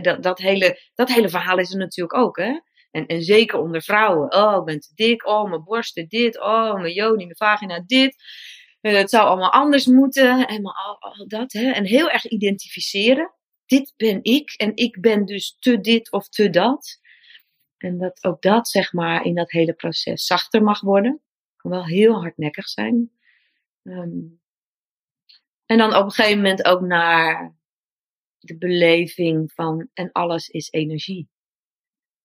dat, 0.03 0.23
dat, 0.23 0.39
hele, 0.39 0.81
dat 0.95 1.09
hele 1.09 1.29
verhaal 1.29 1.59
is 1.59 1.73
er 1.73 1.79
natuurlijk 1.79 2.19
ook. 2.19 2.37
Hè? 2.37 2.61
En, 2.91 3.07
en 3.07 3.23
zeker 3.23 3.59
onder 3.59 3.83
vrouwen. 3.83 4.35
Oh, 4.35 4.57
ik 4.59 4.65
ben 4.65 4.81
te 4.81 4.93
dik. 4.95 5.27
Oh, 5.27 5.49
mijn 5.49 5.65
borsten 5.65 6.09
dit. 6.09 6.41
Oh, 6.41 6.75
mijn 6.75 6.93
joni, 6.93 7.25
mijn 7.25 7.37
vagina 7.37 7.83
dit. 7.87 8.17
Eh, 8.81 8.97
het 8.97 9.11
zou 9.11 9.27
allemaal 9.27 9.53
anders 9.53 9.87
moeten. 9.87 10.47
En 10.47 10.65
al, 10.65 11.27
dat. 11.27 11.53
Hè? 11.53 11.71
En 11.71 11.85
heel 11.85 12.11
erg 12.11 12.27
identificeren. 12.27 13.33
Dit 13.67 13.95
ben 13.97 14.19
ik. 14.23 14.55
En 14.57 14.77
ik 14.77 15.01
ben 15.01 15.25
dus 15.25 15.57
te 15.59 15.81
dit 15.81 16.13
of 16.13 16.29
te 16.29 16.51
dat. 16.51 17.01
En 17.77 17.99
dat 17.99 18.25
ook 18.25 18.43
dat, 18.43 18.69
zeg 18.69 18.93
maar, 18.93 19.25
in 19.25 19.35
dat 19.35 19.51
hele 19.51 19.73
proces 19.73 20.25
zachter 20.25 20.63
mag 20.63 20.81
worden. 20.81 21.21
Kan 21.57 21.71
wel 21.71 21.87
heel 21.87 22.21
hardnekkig 22.21 22.69
zijn. 22.69 23.11
Um, 23.83 24.41
en 25.67 25.79
dan 25.79 25.95
op 25.95 26.05
een 26.05 26.11
gegeven 26.11 26.37
moment 26.37 26.65
ook 26.65 26.81
naar 26.81 27.57
de 28.39 28.59
beleving 28.59 29.53
van 29.53 29.89
en 29.95 30.13
alles 30.13 30.49
is 30.49 30.71
energie. 30.71 31.29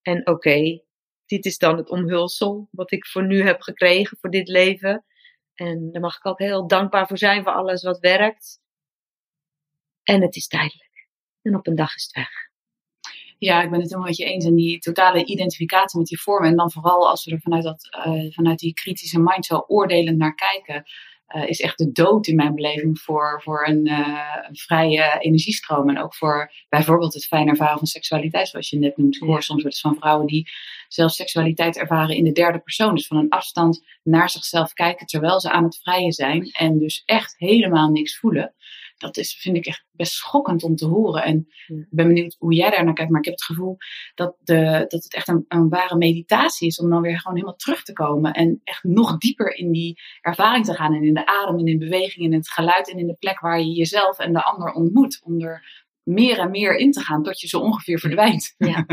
En 0.01 0.27
oké, 0.27 0.81
dit 1.25 1.45
is 1.45 1.57
dan 1.57 1.77
het 1.77 1.89
omhulsel 1.89 2.67
wat 2.72 2.91
ik 2.91 3.05
voor 3.05 3.25
nu 3.25 3.41
heb 3.41 3.62
gekregen, 3.62 4.17
voor 4.17 4.29
dit 4.29 4.48
leven. 4.48 5.05
En 5.55 5.91
daar 5.91 6.01
mag 6.01 6.17
ik 6.17 6.25
ook 6.25 6.39
heel 6.39 6.67
dankbaar 6.67 7.07
voor 7.07 7.17
zijn, 7.17 7.43
voor 7.43 7.53
alles 7.53 7.83
wat 7.83 8.00
werkt. 8.00 8.62
En 10.03 10.22
het 10.22 10.36
is 10.36 10.48
tijdelijk. 10.48 11.07
En 11.41 11.55
op 11.55 11.67
een 11.67 11.75
dag 11.75 11.95
is 11.95 12.03
het 12.03 12.15
weg. 12.15 12.51
Ja, 13.38 13.62
ik 13.62 13.69
ben 13.69 13.79
het 13.79 13.89
helemaal 13.89 14.07
met 14.07 14.17
je 14.17 14.25
eens. 14.25 14.45
En 14.45 14.55
die 14.55 14.79
totale 14.79 15.25
identificatie 15.25 16.00
met 16.00 16.07
die 16.07 16.22
vormen. 16.22 16.50
En 16.50 16.55
dan 16.55 16.72
vooral 16.72 17.10
als 17.10 17.25
we 17.25 17.31
er 17.31 17.41
vanuit, 17.41 17.63
dat, 17.63 17.89
uh, 18.05 18.33
vanuit 18.33 18.60
die 18.60 18.74
kritische 18.74 19.19
mind 19.19 19.45
zo 19.45 19.65
naar 20.15 20.36
kijken 20.36 20.83
uh, 21.35 21.47
is 21.47 21.61
echt 21.61 21.77
de 21.77 21.91
dood 21.91 22.27
in 22.27 22.35
mijn 22.35 22.55
beleving 22.55 22.99
voor, 22.99 23.41
voor 23.43 23.67
een, 23.67 23.87
uh, 23.87 24.35
een, 24.47 24.55
vrije 24.55 25.17
energiestroom. 25.19 25.89
En 25.89 25.99
ook 25.99 26.15
voor 26.15 26.51
bijvoorbeeld 26.69 27.13
het 27.13 27.25
fijn 27.25 27.47
ervaren 27.47 27.77
van 27.77 27.87
seksualiteit, 27.87 28.47
zoals 28.47 28.69
je 28.69 28.79
net 28.79 28.97
noemt. 28.97 29.15
Ik 29.15 29.21
hoor 29.21 29.43
soms 29.43 29.61
wordt 29.61 29.79
van 29.79 29.95
vrouwen 29.95 30.27
die 30.27 30.49
zelfs 30.87 31.15
seksualiteit 31.15 31.77
ervaren 31.77 32.15
in 32.15 32.23
de 32.23 32.31
derde 32.31 32.59
persoon. 32.59 32.95
Dus 32.95 33.07
van 33.07 33.17
een 33.17 33.29
afstand 33.29 33.85
naar 34.03 34.29
zichzelf 34.29 34.73
kijken 34.73 35.05
terwijl 35.05 35.39
ze 35.39 35.51
aan 35.51 35.63
het 35.63 35.79
vrije 35.81 36.11
zijn. 36.11 36.49
En 36.51 36.79
dus 36.79 37.03
echt 37.05 37.33
helemaal 37.37 37.89
niks 37.89 38.17
voelen 38.17 38.53
dat 39.03 39.17
is, 39.17 39.38
vind 39.39 39.57
ik 39.57 39.65
echt 39.65 39.86
best 39.91 40.13
schokkend 40.13 40.63
om 40.63 40.75
te 40.75 40.86
horen. 40.86 41.24
En 41.24 41.48
ik 41.67 41.88
ben 41.89 42.07
benieuwd 42.07 42.36
hoe 42.39 42.53
jij 42.53 42.69
daar 42.69 42.83
naar 42.83 42.93
kijkt. 42.93 43.12
Maar 43.12 43.19
ik 43.19 43.25
heb 43.25 43.33
het 43.33 43.43
gevoel 43.43 43.77
dat, 44.15 44.36
de, 44.43 44.86
dat 44.88 45.03
het 45.03 45.13
echt 45.13 45.27
een, 45.27 45.45
een 45.48 45.69
ware 45.69 45.95
meditatie 45.95 46.67
is 46.67 46.79
om 46.79 46.89
dan 46.89 47.01
weer 47.01 47.19
gewoon 47.19 47.38
helemaal 47.38 47.57
terug 47.57 47.83
te 47.83 47.94
komen. 47.94 48.33
En 48.33 48.61
echt 48.63 48.83
nog 48.83 49.18
dieper 49.18 49.55
in 49.55 49.72
die 49.72 50.01
ervaring 50.22 50.66
te 50.66 50.74
gaan. 50.74 50.94
En 50.94 51.03
in 51.03 51.13
de 51.13 51.25
adem, 51.25 51.59
en 51.59 51.68
in 51.68 51.79
beweging, 51.79 52.25
in 52.25 52.33
het 52.33 52.50
geluid 52.50 52.92
en 52.92 52.98
in 52.98 53.07
de 53.07 53.16
plek 53.20 53.39
waar 53.39 53.59
je 53.59 53.74
jezelf 53.74 54.20
en 54.20 54.33
de 54.33 54.44
ander 54.44 54.72
ontmoet. 54.72 55.22
Om 55.24 55.42
er 55.42 55.82
meer 56.03 56.39
en 56.39 56.51
meer 56.51 56.75
in 56.75 56.92
te 56.92 57.00
gaan 57.00 57.24
tot 57.24 57.39
je 57.39 57.48
zo 57.48 57.59
ongeveer 57.59 58.00
verdwijnt. 58.00 58.53
Ja. 58.57 58.85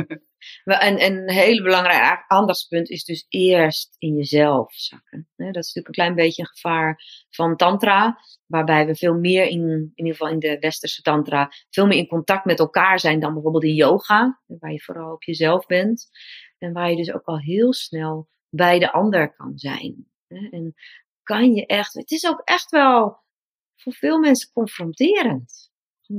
En, 0.65 0.99
en 0.99 1.17
een 1.17 1.31
hele 1.31 1.63
belangrijk 1.63 2.25
aandachtspunt 2.27 2.89
is 2.89 3.05
dus 3.05 3.27
eerst 3.29 3.95
in 3.99 4.17
jezelf 4.17 4.73
zakken. 4.73 5.29
Dat 5.37 5.47
is 5.47 5.55
natuurlijk 5.55 5.87
een 5.87 5.93
klein 5.93 6.15
beetje 6.15 6.43
een 6.43 6.49
gevaar 6.49 7.03
van 7.31 7.57
tantra, 7.57 8.19
waarbij 8.47 8.87
we 8.87 8.95
veel 8.95 9.15
meer 9.15 9.45
in, 9.45 9.61
in 9.71 9.93
ieder 9.95 10.13
geval 10.13 10.33
in 10.33 10.39
de 10.39 10.59
westerse 10.59 11.03
tantra, 11.03 11.53
veel 11.71 11.87
meer 11.87 11.99
in 11.99 12.07
contact 12.07 12.45
met 12.45 12.59
elkaar 12.59 13.01
zijn 13.01 13.21
dan 13.21 13.33
bijvoorbeeld 13.33 13.65
in 13.65 13.75
yoga, 13.75 14.41
waar 14.47 14.73
je 14.73 14.81
vooral 14.81 15.13
op 15.13 15.23
jezelf 15.23 15.67
bent. 15.67 16.09
En 16.59 16.73
waar 16.73 16.91
je 16.91 16.97
dus 16.97 17.13
ook 17.13 17.25
al 17.25 17.39
heel 17.39 17.73
snel 17.73 18.29
bij 18.49 18.79
de 18.79 18.93
ander 18.93 19.35
kan 19.35 19.53
zijn. 19.59 20.07
En 20.29 20.75
kan 21.23 21.53
je 21.53 21.67
echt, 21.67 21.95
het 21.95 22.11
is 22.11 22.27
ook 22.27 22.41
echt 22.45 22.71
wel 22.71 23.23
voor 23.77 23.93
veel 23.93 24.19
mensen 24.19 24.53
confronterend. 24.53 25.71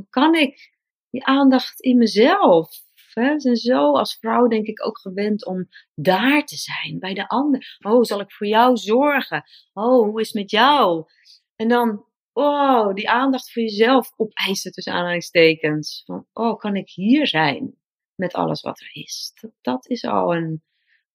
Kan 0.10 0.36
ik 0.36 0.80
die 1.12 1.26
aandacht 1.26 1.80
in 1.82 1.97
mezelf. 1.97 2.69
Hè? 3.13 3.39
Zijn 3.39 3.56
zo 3.56 3.91
als 3.95 4.17
vrouw 4.19 4.47
denk 4.47 4.65
ik 4.65 4.86
ook 4.86 5.00
gewend 5.00 5.45
om 5.45 5.69
daar 5.95 6.45
te 6.45 6.56
zijn 6.56 7.00
bij 7.00 7.13
de 7.13 7.28
ander. 7.28 7.78
Oh, 7.80 8.04
zal 8.04 8.19
ik 8.19 8.32
voor 8.32 8.47
jou 8.47 8.78
zorgen? 8.78 9.43
Oh, 9.74 10.10
hoe 10.10 10.21
is 10.21 10.28
het 10.28 10.36
met 10.36 10.52
jou? 10.52 11.06
En 11.56 11.67
dan, 11.67 12.06
oh, 12.34 12.93
die 12.93 13.10
aandacht 13.10 13.52
voor 13.52 13.62
jezelf 13.62 14.13
opeisen 14.15 14.71
tussen 14.71 14.93
aanhalingstekens. 14.93 16.04
Van, 16.06 16.26
oh, 16.34 16.58
kan 16.58 16.76
ik 16.76 16.89
hier 16.89 17.28
zijn 17.28 17.76
met 18.15 18.34
alles 18.34 18.62
wat 18.62 18.80
er 18.80 18.89
is? 18.91 19.32
Dat, 19.41 19.52
dat 19.62 19.89
is 19.89 20.04
al 20.04 20.36
een, 20.36 20.63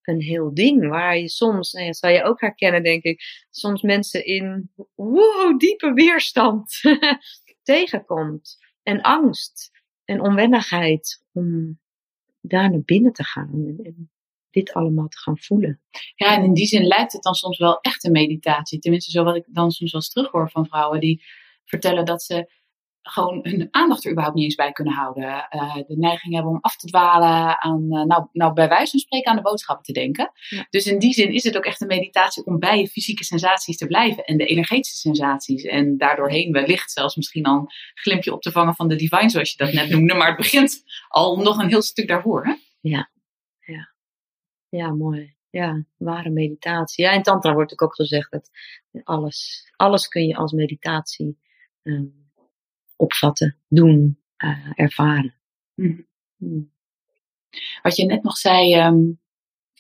een 0.03 0.21
heel 0.21 0.55
ding 0.55 0.89
waar 0.89 1.19
je 1.19 1.29
soms, 1.29 1.73
en 1.73 1.79
nou 1.79 1.91
dat 1.91 1.99
zal 1.99 2.11
je 2.11 2.23
ook 2.23 2.41
herkennen 2.41 2.83
denk 2.83 3.03
ik, 3.03 3.47
soms 3.51 3.83
mensen 3.83 4.25
in 4.25 4.73
wow, 4.95 5.59
diepe 5.59 5.93
weerstand 5.93 6.81
tegenkomt. 7.63 8.65
En 8.83 9.01
angst 9.01 9.76
en 10.07 10.21
onwennigheid 10.21 11.23
om 11.33 11.79
daar 12.41 12.71
naar 12.71 12.83
binnen 12.85 13.13
te 13.13 13.25
gaan 13.25 13.51
en, 13.53 14.11
dit 14.51 14.73
allemaal 14.73 15.09
te 15.09 15.19
gaan 15.19 15.39
voelen. 15.39 15.81
Ja, 16.15 16.37
en 16.37 16.45
in 16.45 16.55
die 16.55 16.67
zin 16.67 16.87
lijkt 16.87 17.13
het 17.13 17.23
dan 17.23 17.35
soms 17.35 17.59
wel 17.59 17.81
echt 17.81 18.05
een 18.05 18.13
meditatie. 18.13 18.79
Tenminste, 18.79 19.11
zo 19.11 19.25
wat 19.25 19.37
ik 19.37 19.45
dan 19.47 19.71
soms 19.71 19.93
wel 19.93 20.01
eens 20.01 20.11
terughoor 20.11 20.51
van 20.51 20.67
vrouwen 20.67 21.01
die 21.01 21.25
vertellen 21.65 22.05
dat 22.05 22.23
ze 22.23 22.53
gewoon 23.09 23.39
hun 23.43 23.69
aandacht 23.71 24.05
er 24.05 24.11
überhaupt 24.11 24.37
niet 24.37 24.45
eens 24.45 24.55
bij 24.55 24.73
kunnen 24.73 24.95
houden. 24.95 25.49
Uh, 25.51 25.75
de 25.75 25.97
neiging 25.97 26.35
hebben 26.35 26.53
om 26.53 26.59
af 26.61 26.77
te 26.77 26.87
dwalen 26.87 27.63
aan, 27.63 27.83
uh, 27.89 28.03
nou, 28.05 28.27
nou 28.33 28.53
bij 28.53 28.69
wijze 28.69 28.91
van 28.91 29.01
spreken 29.01 29.31
aan 29.31 29.37
de 29.37 29.43
boodschappen 29.43 29.85
te 29.85 29.93
denken. 29.93 30.33
Dus 30.71 30.87
in 30.87 30.99
die 30.99 31.13
zin 31.13 31.33
is 31.33 31.45
het 31.45 31.57
ook 31.57 31.65
echt 31.65 31.81
een 31.81 31.87
meditatie 31.87 32.45
om 32.45 32.59
bij 32.59 32.79
je 32.79 32.89
fysieke 32.89 33.25
sensaties 33.25 33.77
te 33.77 33.87
blijven 33.87 34.25
en 34.25 34.37
de 34.37 34.47
energetische 34.47 34.97
sensaties. 34.97 35.65
En 35.65 35.97
daardoorheen 35.97 36.53
wellicht 36.53 36.91
zelfs 36.91 37.17
misschien 37.17 37.45
al 37.45 37.59
een 37.59 37.71
glimpje 37.95 38.33
op 38.33 38.43
te 38.43 38.53
vangen 38.53 38.75
van 38.75 38.89
de 38.89 38.97
divine, 38.97 39.31
zoals 39.31 39.51
je 39.51 39.65
dat 39.65 39.73
net 39.73 39.89
noemde. 39.91 40.15
Maar 40.15 40.29
het 40.29 40.37
begint 40.37 40.85
al 41.09 41.37
nog 41.37 41.59
een 41.59 41.69
heel 41.69 41.83
stuk 41.83 42.09
daarvoor. 42.09 42.45
Hè? 42.45 42.55
Ja, 42.81 43.11
ja. 43.61 43.95
Ja, 44.69 44.91
mooi. 44.91 45.35
Ja, 45.51 45.85
ware 45.97 46.31
meditatie. 46.31 47.05
Ja, 47.05 47.11
in 47.11 47.23
Tantra 47.23 47.53
wordt 47.53 47.81
ook 47.81 47.95
gezegd 47.95 48.31
dat 48.31 48.51
alles, 49.05 49.69
alles 49.77 50.09
kun 50.09 50.27
je 50.27 50.37
als 50.37 50.53
meditatie 50.53 51.39
um, 51.83 52.26
opvatten, 52.97 53.57
doen, 53.69 54.21
uh, 54.45 54.73
ervaren. 54.75 55.35
Mm. 55.75 56.07
Mm. 56.37 56.71
Wat 57.83 57.97
je 57.97 58.05
net 58.05 58.23
nog 58.23 58.37
zei, 58.37 58.87
um, 58.87 59.21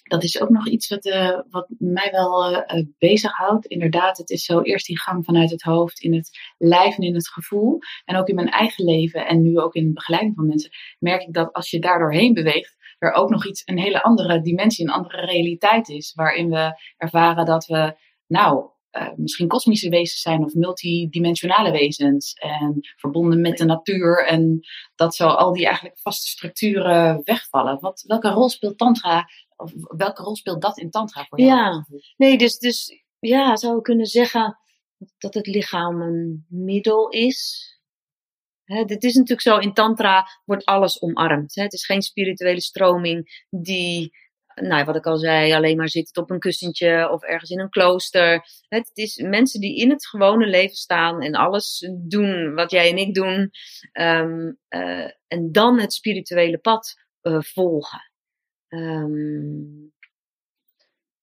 dat 0.02 0.24
is 0.24 0.40
ook 0.40 0.48
nog 0.48 0.68
iets 0.68 0.88
wat, 0.88 1.06
uh, 1.06 1.40
wat 1.50 1.66
mij 1.78 2.08
wel 2.10 2.52
uh, 2.52 2.84
bezighoudt. 2.98 3.66
Inderdaad, 3.66 4.18
het 4.18 4.30
is 4.30 4.44
zo 4.44 4.60
eerst 4.60 4.86
die 4.86 5.00
gang 5.00 5.24
vanuit 5.24 5.50
het 5.50 5.62
hoofd 5.62 6.00
in 6.00 6.14
het 6.14 6.38
lijf 6.58 6.96
en 6.96 7.02
in 7.02 7.14
het 7.14 7.28
gevoel. 7.28 7.78
En 8.04 8.16
ook 8.16 8.28
in 8.28 8.34
mijn 8.34 8.50
eigen 8.50 8.84
leven 8.84 9.26
en 9.26 9.42
nu 9.42 9.58
ook 9.58 9.74
in 9.74 9.86
de 9.86 9.92
begeleiding 9.92 10.34
van 10.34 10.46
mensen, 10.46 10.70
merk 10.98 11.22
ik 11.22 11.32
dat 11.32 11.52
als 11.52 11.70
je 11.70 11.78
daar 11.78 11.98
doorheen 11.98 12.34
beweegt, 12.34 12.76
er 12.98 13.12
ook 13.12 13.30
nog 13.30 13.46
iets, 13.46 13.62
een 13.64 13.78
hele 13.78 14.02
andere 14.02 14.40
dimensie, 14.40 14.86
een 14.86 14.92
andere 14.92 15.26
realiteit 15.26 15.88
is. 15.88 16.12
Waarin 16.14 16.50
we 16.50 16.80
ervaren 16.96 17.44
dat 17.44 17.66
we, 17.66 17.96
nou, 18.26 18.70
uh, 18.96 19.08
misschien 19.16 19.48
kosmische 19.48 19.88
wezens 19.88 20.20
zijn 20.20 20.44
of 20.44 20.54
multidimensionale 20.54 21.70
wezens. 21.70 22.32
En 22.32 22.78
verbonden 22.96 23.40
met 23.40 23.56
de 23.56 23.64
natuur. 23.64 24.26
En 24.26 24.60
dat 24.94 25.14
zo 25.14 25.26
al 25.26 25.52
die 25.52 25.66
eigenlijk 25.66 25.98
vaste 25.98 26.26
structuren 26.26 27.20
wegvallen. 27.24 27.80
Wat, 27.80 28.04
welke 28.06 28.28
rol 28.28 28.48
speelt 28.48 28.78
Tantra? 28.78 29.28
Of 29.56 29.72
welke 29.96 30.22
rol 30.22 30.36
speelt 30.36 30.62
dat 30.62 30.78
in 30.78 30.90
Tantra 30.90 31.24
voor 31.24 31.40
jou? 31.40 31.50
Ja, 31.50 31.86
nee, 32.16 32.38
dus, 32.38 32.58
dus 32.58 33.04
ja, 33.18 33.56
zou 33.56 33.76
ik 33.76 33.82
kunnen 33.82 34.06
zeggen 34.06 34.58
dat 35.18 35.34
het 35.34 35.46
lichaam 35.46 36.00
een 36.00 36.46
middel 36.48 37.08
is. 37.08 37.70
Hè, 38.64 38.84
dit 38.84 39.04
is 39.04 39.14
natuurlijk 39.14 39.40
zo, 39.40 39.56
in 39.56 39.72
Tantra 39.72 40.26
wordt 40.44 40.64
alles 40.64 41.02
omarmd. 41.02 41.54
Het 41.54 41.72
is 41.72 41.86
geen 41.86 42.02
spirituele 42.02 42.60
stroming 42.60 43.46
die 43.50 44.12
nou, 44.62 44.84
wat 44.84 44.96
ik 44.96 45.06
al 45.06 45.16
zei, 45.16 45.52
alleen 45.52 45.76
maar 45.76 45.88
zitten 45.88 46.22
op 46.22 46.30
een 46.30 46.38
kussentje 46.38 47.10
of 47.10 47.22
ergens 47.22 47.50
in 47.50 47.60
een 47.60 47.70
klooster. 47.70 48.46
Het 48.68 48.90
is 48.94 49.16
mensen 49.16 49.60
die 49.60 49.76
in 49.76 49.90
het 49.90 50.06
gewone 50.06 50.46
leven 50.46 50.76
staan 50.76 51.22
en 51.22 51.34
alles 51.34 51.90
doen 51.94 52.54
wat 52.54 52.70
jij 52.70 52.90
en 52.90 52.96
ik 52.96 53.14
doen. 53.14 53.50
Ehm, 53.92 54.52
eh, 54.68 55.10
en 55.26 55.52
dan 55.52 55.80
het 55.80 55.92
spirituele 55.92 56.58
pad 56.58 56.94
uh, 57.22 57.40
volgen. 57.40 58.10
Um, 58.68 59.92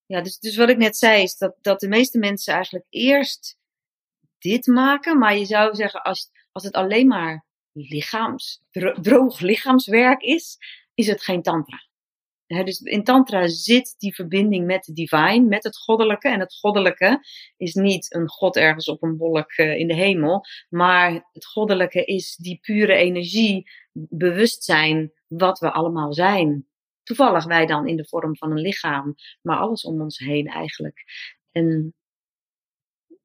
ja, 0.05 0.21
dus, 0.21 0.39
dus 0.39 0.55
wat 0.55 0.69
ik 0.69 0.77
net 0.77 0.97
zei 0.97 1.23
is 1.23 1.37
dat, 1.37 1.55
dat 1.61 1.79
de 1.79 1.87
meeste 1.87 2.17
mensen 2.17 2.53
eigenlijk 2.53 2.85
eerst 2.89 3.57
dit 4.37 4.67
maken. 4.67 5.17
Maar 5.17 5.37
je 5.37 5.45
zou 5.45 5.75
zeggen, 5.75 6.01
als, 6.01 6.29
als 6.51 6.63
het 6.63 6.73
alleen 6.73 7.07
maar 7.07 7.45
lichaams, 7.71 8.61
droog 9.01 9.39
lichaamswerk 9.39 10.21
is, 10.21 10.57
is 10.93 11.07
het 11.07 11.23
geen 11.23 11.41
tantra. 11.41 11.91
Dus 12.63 12.79
in 12.79 13.03
tantra 13.03 13.47
zit 13.47 13.95
die 13.97 14.15
verbinding 14.15 14.65
met 14.65 14.83
de 14.83 14.93
divine, 14.93 15.47
met 15.47 15.63
het 15.63 15.77
goddelijke. 15.77 16.29
En 16.29 16.39
het 16.39 16.55
goddelijke 16.55 17.19
is 17.57 17.73
niet 17.73 18.15
een 18.15 18.29
god 18.29 18.55
ergens 18.55 18.87
op 18.87 19.03
een 19.03 19.17
wolk 19.17 19.51
eh, 19.51 19.77
in 19.77 19.87
de 19.87 19.95
hemel. 19.95 20.45
Maar 20.69 21.29
het 21.31 21.45
goddelijke 21.45 22.03
is 22.03 22.35
die 22.35 22.59
pure 22.61 22.93
energie, 22.93 23.69
bewustzijn, 23.91 25.11
wat 25.27 25.59
we 25.59 25.71
allemaal 25.71 26.13
zijn. 26.13 26.67
Toevallig 27.03 27.45
wij 27.45 27.65
dan 27.65 27.87
in 27.87 27.95
de 27.95 28.05
vorm 28.05 28.37
van 28.37 28.51
een 28.51 28.61
lichaam, 28.61 29.15
maar 29.41 29.57
alles 29.57 29.83
om 29.83 30.01
ons 30.01 30.17
heen 30.17 30.47
eigenlijk. 30.47 31.03
En 31.51 31.95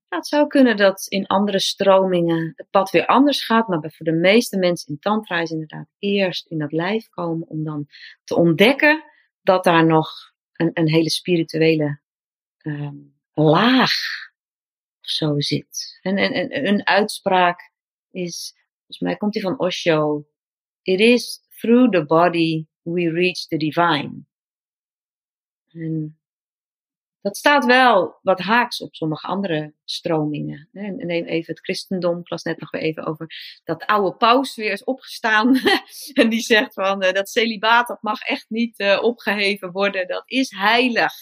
het 0.09 0.27
zou 0.27 0.47
kunnen 0.47 0.77
dat 0.77 1.07
in 1.09 1.27
andere 1.27 1.61
stromingen 1.61 2.53
het 2.57 2.71
pad 2.71 2.91
weer 2.91 3.07
anders 3.07 3.45
gaat, 3.45 3.69
maar 3.69 3.93
voor 3.97 4.07
de 4.07 4.13
meeste 4.13 4.59
mensen 4.59 4.93
in 4.93 4.99
Tantra 4.99 5.41
is 5.41 5.51
inderdaad 5.51 5.87
eerst 5.99 6.47
in 6.47 6.59
dat 6.59 6.73
lijf 6.73 7.09
komen 7.09 7.49
om 7.49 7.65
dan 7.65 7.87
te 8.25 8.37
ontdekken 8.37 9.05
dat 9.49 9.65
daar 9.65 9.87
nog 9.87 10.11
een, 10.53 10.71
een 10.75 10.89
hele 10.89 11.11
spirituele 11.11 12.01
um, 12.63 13.15
laag 13.33 13.93
zo 15.01 15.41
zit. 15.41 15.99
En, 16.03 16.17
en, 16.17 16.51
en 16.51 16.67
een 16.67 16.87
uitspraak 16.87 17.73
is, 18.11 18.55
volgens 18.77 18.99
mij 18.99 19.17
komt 19.17 19.33
die 19.33 19.43
van 19.43 19.59
Osho: 19.59 20.27
It 20.83 21.01
is 21.01 21.47
through 21.61 21.91
the 21.91 22.05
body 22.05 22.67
we 22.83 23.11
reach 23.11 23.47
the 23.47 23.57
divine. 23.57 24.25
En 25.69 26.19
dat 27.29 27.37
staat 27.37 27.65
wel 27.65 28.19
wat 28.23 28.41
haaks 28.41 28.81
op 28.81 28.95
sommige 28.95 29.27
andere 29.27 29.75
stromingen. 29.85 30.69
Neem 30.73 31.25
even 31.25 31.55
het 31.55 31.65
christendom. 31.65 32.19
Ik 32.19 32.31
las 32.31 32.43
net 32.43 32.61
nog 32.61 32.71
weer 32.71 32.83
even 32.83 33.07
over 33.07 33.27
dat 33.65 33.87
oude 33.87 34.17
paus 34.17 34.57
weer 34.57 34.73
is 34.73 34.85
opgestaan. 34.85 35.61
en 36.13 36.29
die 36.29 36.41
zegt 36.41 36.75
van 36.75 37.05
uh, 37.05 37.13
dat 37.13 37.29
celibaat, 37.29 37.89
dat 37.89 38.03
mag 38.03 38.21
echt 38.21 38.47
niet 38.49 38.81
uh, 38.81 39.03
opgeheven 39.03 39.73
worden. 39.73 40.07
Dat 40.07 40.23
is 40.27 40.51
heilig. 40.51 41.13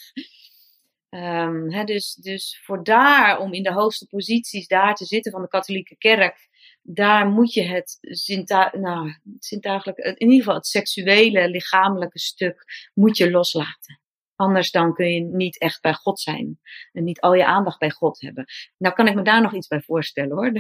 Um, 1.11 1.85
dus, 1.87 2.15
dus 2.15 2.61
voor 2.65 2.85
daar, 2.85 3.39
om 3.39 3.53
in 3.53 3.63
de 3.63 3.73
hoogste 3.73 4.07
posities 4.07 4.67
daar 4.67 4.95
te 4.95 5.05
zitten 5.05 5.33
van 5.33 5.43
de 5.43 5.49
katholieke 5.49 5.97
kerk, 5.97 6.49
daar 6.83 7.27
moet 7.27 7.53
je 7.53 7.63
het 7.63 7.99
zintuig, 8.01 8.73
nou, 8.73 9.07
in 9.41 10.15
ieder 10.19 10.39
geval 10.39 10.55
het 10.55 10.67
seksuele, 10.67 11.49
lichamelijke 11.49 12.19
stuk, 12.19 12.65
moet 12.95 13.17
je 13.17 13.31
loslaten. 13.31 14.01
Anders 14.37 14.71
dan 14.71 14.95
kun 14.95 15.09
je 15.09 15.21
niet 15.21 15.59
echt 15.59 15.81
bij 15.81 15.95
God 15.95 16.21
zijn. 16.21 16.61
En 16.93 17.05
niet 17.05 17.21
al 17.21 17.35
je 17.35 17.47
aandacht 17.47 17.79
bij 17.79 17.91
God 17.91 18.21
hebben. 18.21 18.45
Nou 18.79 18.95
kan 18.95 19.07
ik 19.07 19.15
me 19.15 19.23
daar 19.23 19.43
nog 19.43 19.55
iets 19.55 19.67
bij 19.67 19.81
voorstellen 19.81 20.37
hoor. 20.37 20.53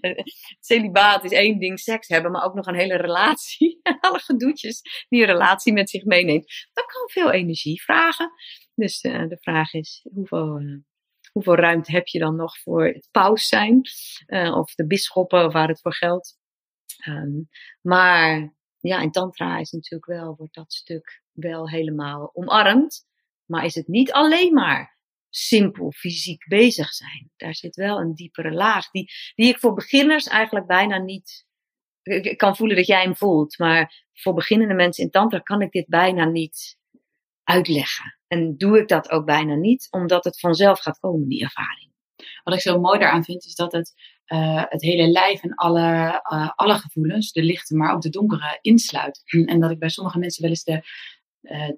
Celibaat 0.60 1.24
is 1.24 1.32
één 1.32 1.58
ding, 1.58 1.78
seks 1.80 2.08
hebben, 2.08 2.30
maar 2.30 2.44
ook 2.44 2.54
nog 2.54 2.66
een 2.66 2.74
hele 2.74 2.96
relatie. 2.96 3.80
Alle 4.00 4.18
gedoetjes 4.18 4.80
die 5.08 5.20
een 5.20 5.26
relatie 5.26 5.72
met 5.72 5.90
zich 5.90 6.04
meeneemt. 6.04 6.68
Dat 6.72 6.86
kan 6.86 7.08
veel 7.08 7.30
energie 7.30 7.82
vragen. 7.82 8.32
Dus 8.74 9.04
uh, 9.04 9.28
de 9.28 9.38
vraag 9.40 9.72
is, 9.72 10.06
hoeveel, 10.14 10.60
uh, 10.60 10.78
hoeveel 11.32 11.54
ruimte 11.54 11.92
heb 11.92 12.06
je 12.06 12.18
dan 12.18 12.36
nog 12.36 12.58
voor 12.58 12.86
het 12.86 13.08
paus 13.10 13.48
zijn? 13.48 13.80
Uh, 14.26 14.56
of 14.56 14.74
de 14.74 14.86
bisschoppen, 14.86 15.44
of 15.44 15.52
waar 15.52 15.68
het 15.68 15.80
voor 15.80 15.94
geldt. 15.94 16.38
Um, 17.08 17.48
maar 17.80 18.54
ja, 18.78 19.00
in 19.00 19.10
tantra 19.10 19.58
is 19.58 19.70
natuurlijk 19.70 20.06
wel, 20.06 20.34
wordt 20.36 20.54
dat 20.54 20.72
stuk 20.72 21.24
wel 21.36 21.68
helemaal 21.68 22.30
omarmd. 22.32 23.06
Maar 23.44 23.64
is 23.64 23.74
het 23.74 23.88
niet 23.88 24.12
alleen 24.12 24.52
maar 24.52 24.98
simpel 25.30 25.92
fysiek 25.92 26.46
bezig 26.48 26.92
zijn. 26.92 27.30
Daar 27.36 27.54
zit 27.54 27.76
wel 27.76 27.98
een 27.98 28.14
diepere 28.14 28.52
laag 28.52 28.90
die, 28.90 29.10
die 29.34 29.48
ik 29.48 29.58
voor 29.58 29.74
beginners 29.74 30.26
eigenlijk 30.26 30.66
bijna 30.66 30.98
niet. 30.98 31.46
Ik 32.02 32.36
kan 32.36 32.56
voelen 32.56 32.76
dat 32.76 32.86
jij 32.86 33.02
hem 33.02 33.16
voelt, 33.16 33.58
maar 33.58 34.06
voor 34.12 34.34
beginnende 34.34 34.74
mensen 34.74 35.04
in 35.04 35.10
Tantra 35.10 35.38
kan 35.38 35.60
ik 35.60 35.70
dit 35.70 35.86
bijna 35.86 36.24
niet 36.24 36.78
uitleggen. 37.42 38.18
En 38.26 38.56
doe 38.56 38.78
ik 38.78 38.88
dat 38.88 39.10
ook 39.10 39.24
bijna 39.24 39.54
niet, 39.54 39.86
omdat 39.90 40.24
het 40.24 40.40
vanzelf 40.40 40.80
gaat 40.80 40.98
komen, 40.98 41.28
die 41.28 41.42
ervaring. 41.42 41.92
Wat 42.42 42.54
ik 42.54 42.60
zo 42.60 42.80
mooi 42.80 42.98
daaraan 42.98 43.24
vind, 43.24 43.44
is 43.44 43.54
dat 43.54 43.72
het 43.72 43.94
uh, 44.26 44.64
het 44.68 44.82
hele 44.82 45.06
lijf 45.06 45.42
en 45.42 45.54
alle, 45.54 46.22
uh, 46.32 46.50
alle 46.54 46.74
gevoelens, 46.74 47.32
de 47.32 47.42
lichte, 47.42 47.76
maar 47.76 47.94
ook 47.94 48.00
de 48.00 48.10
donkere, 48.10 48.58
insluit. 48.60 49.22
En 49.46 49.60
dat 49.60 49.70
ik 49.70 49.78
bij 49.78 49.88
sommige 49.88 50.18
mensen 50.18 50.42
wel 50.42 50.50
eens 50.50 50.64
de, 50.64 50.82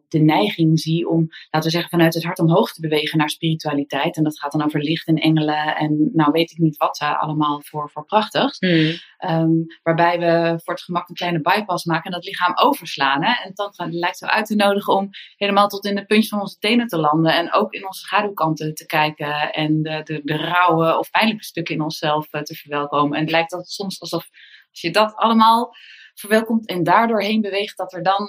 de 0.08 0.18
neiging 0.18 0.80
zie 0.80 1.08
om, 1.08 1.26
laten 1.50 1.70
we 1.70 1.70
zeggen, 1.70 1.90
vanuit 1.90 2.14
het 2.14 2.24
hart 2.24 2.38
omhoog 2.38 2.72
te 2.72 2.80
bewegen 2.80 3.18
naar 3.18 3.30
spiritualiteit. 3.30 4.16
En 4.16 4.22
dat 4.22 4.38
gaat 4.38 4.52
dan 4.52 4.64
over 4.64 4.80
licht 4.80 5.06
en 5.06 5.16
engelen 5.16 5.76
en 5.76 6.10
nou 6.12 6.32
weet 6.32 6.50
ik 6.50 6.58
niet 6.58 6.76
wat 6.76 6.98
allemaal 6.98 7.62
voor, 7.62 7.90
voor 7.90 8.04
prachtigs. 8.04 8.60
Mm. 8.60 8.92
Um, 9.30 9.66
waarbij 9.82 10.18
we 10.18 10.60
voor 10.64 10.74
het 10.74 10.82
gemak 10.82 11.08
een 11.08 11.14
kleine 11.14 11.40
bypass 11.40 11.84
maken 11.84 12.04
en 12.04 12.12
dat 12.12 12.24
lichaam 12.24 12.56
overslaan. 12.56 13.24
Hè? 13.24 13.32
En 13.44 13.54
tantra 13.54 13.86
lijkt 13.90 14.18
zo 14.18 14.26
uit 14.26 14.46
te 14.46 14.54
nodigen 14.54 14.94
om 14.94 15.08
helemaal 15.36 15.68
tot 15.68 15.84
in 15.86 15.94
de 15.94 16.06
puntje 16.06 16.28
van 16.28 16.40
onze 16.40 16.58
tenen 16.58 16.86
te 16.86 16.98
landen. 16.98 17.34
En 17.34 17.52
ook 17.52 17.72
in 17.72 17.86
onze 17.86 18.00
schaduwkanten 18.00 18.74
te 18.74 18.86
kijken 18.86 19.52
en 19.52 19.82
de, 19.82 20.00
de, 20.04 20.20
de 20.24 20.36
rauwe 20.36 20.98
of 20.98 21.10
pijnlijke 21.10 21.44
stukken 21.44 21.74
in 21.74 21.82
onszelf 21.82 22.32
uh, 22.32 22.42
te 22.42 22.54
verwelkomen. 22.54 23.16
En 23.16 23.22
het 23.22 23.30
lijkt 23.30 23.50
dat 23.50 23.68
soms 23.68 24.00
alsof 24.00 24.28
als 24.70 24.80
je 24.80 24.90
dat 24.90 25.14
allemaal 25.14 25.74
verwelkomt 26.14 26.68
en 26.68 26.82
daardoor 26.82 27.22
heen 27.22 27.40
beweegt, 27.40 27.76
dat 27.76 27.92
er 27.92 28.02
dan 28.02 28.28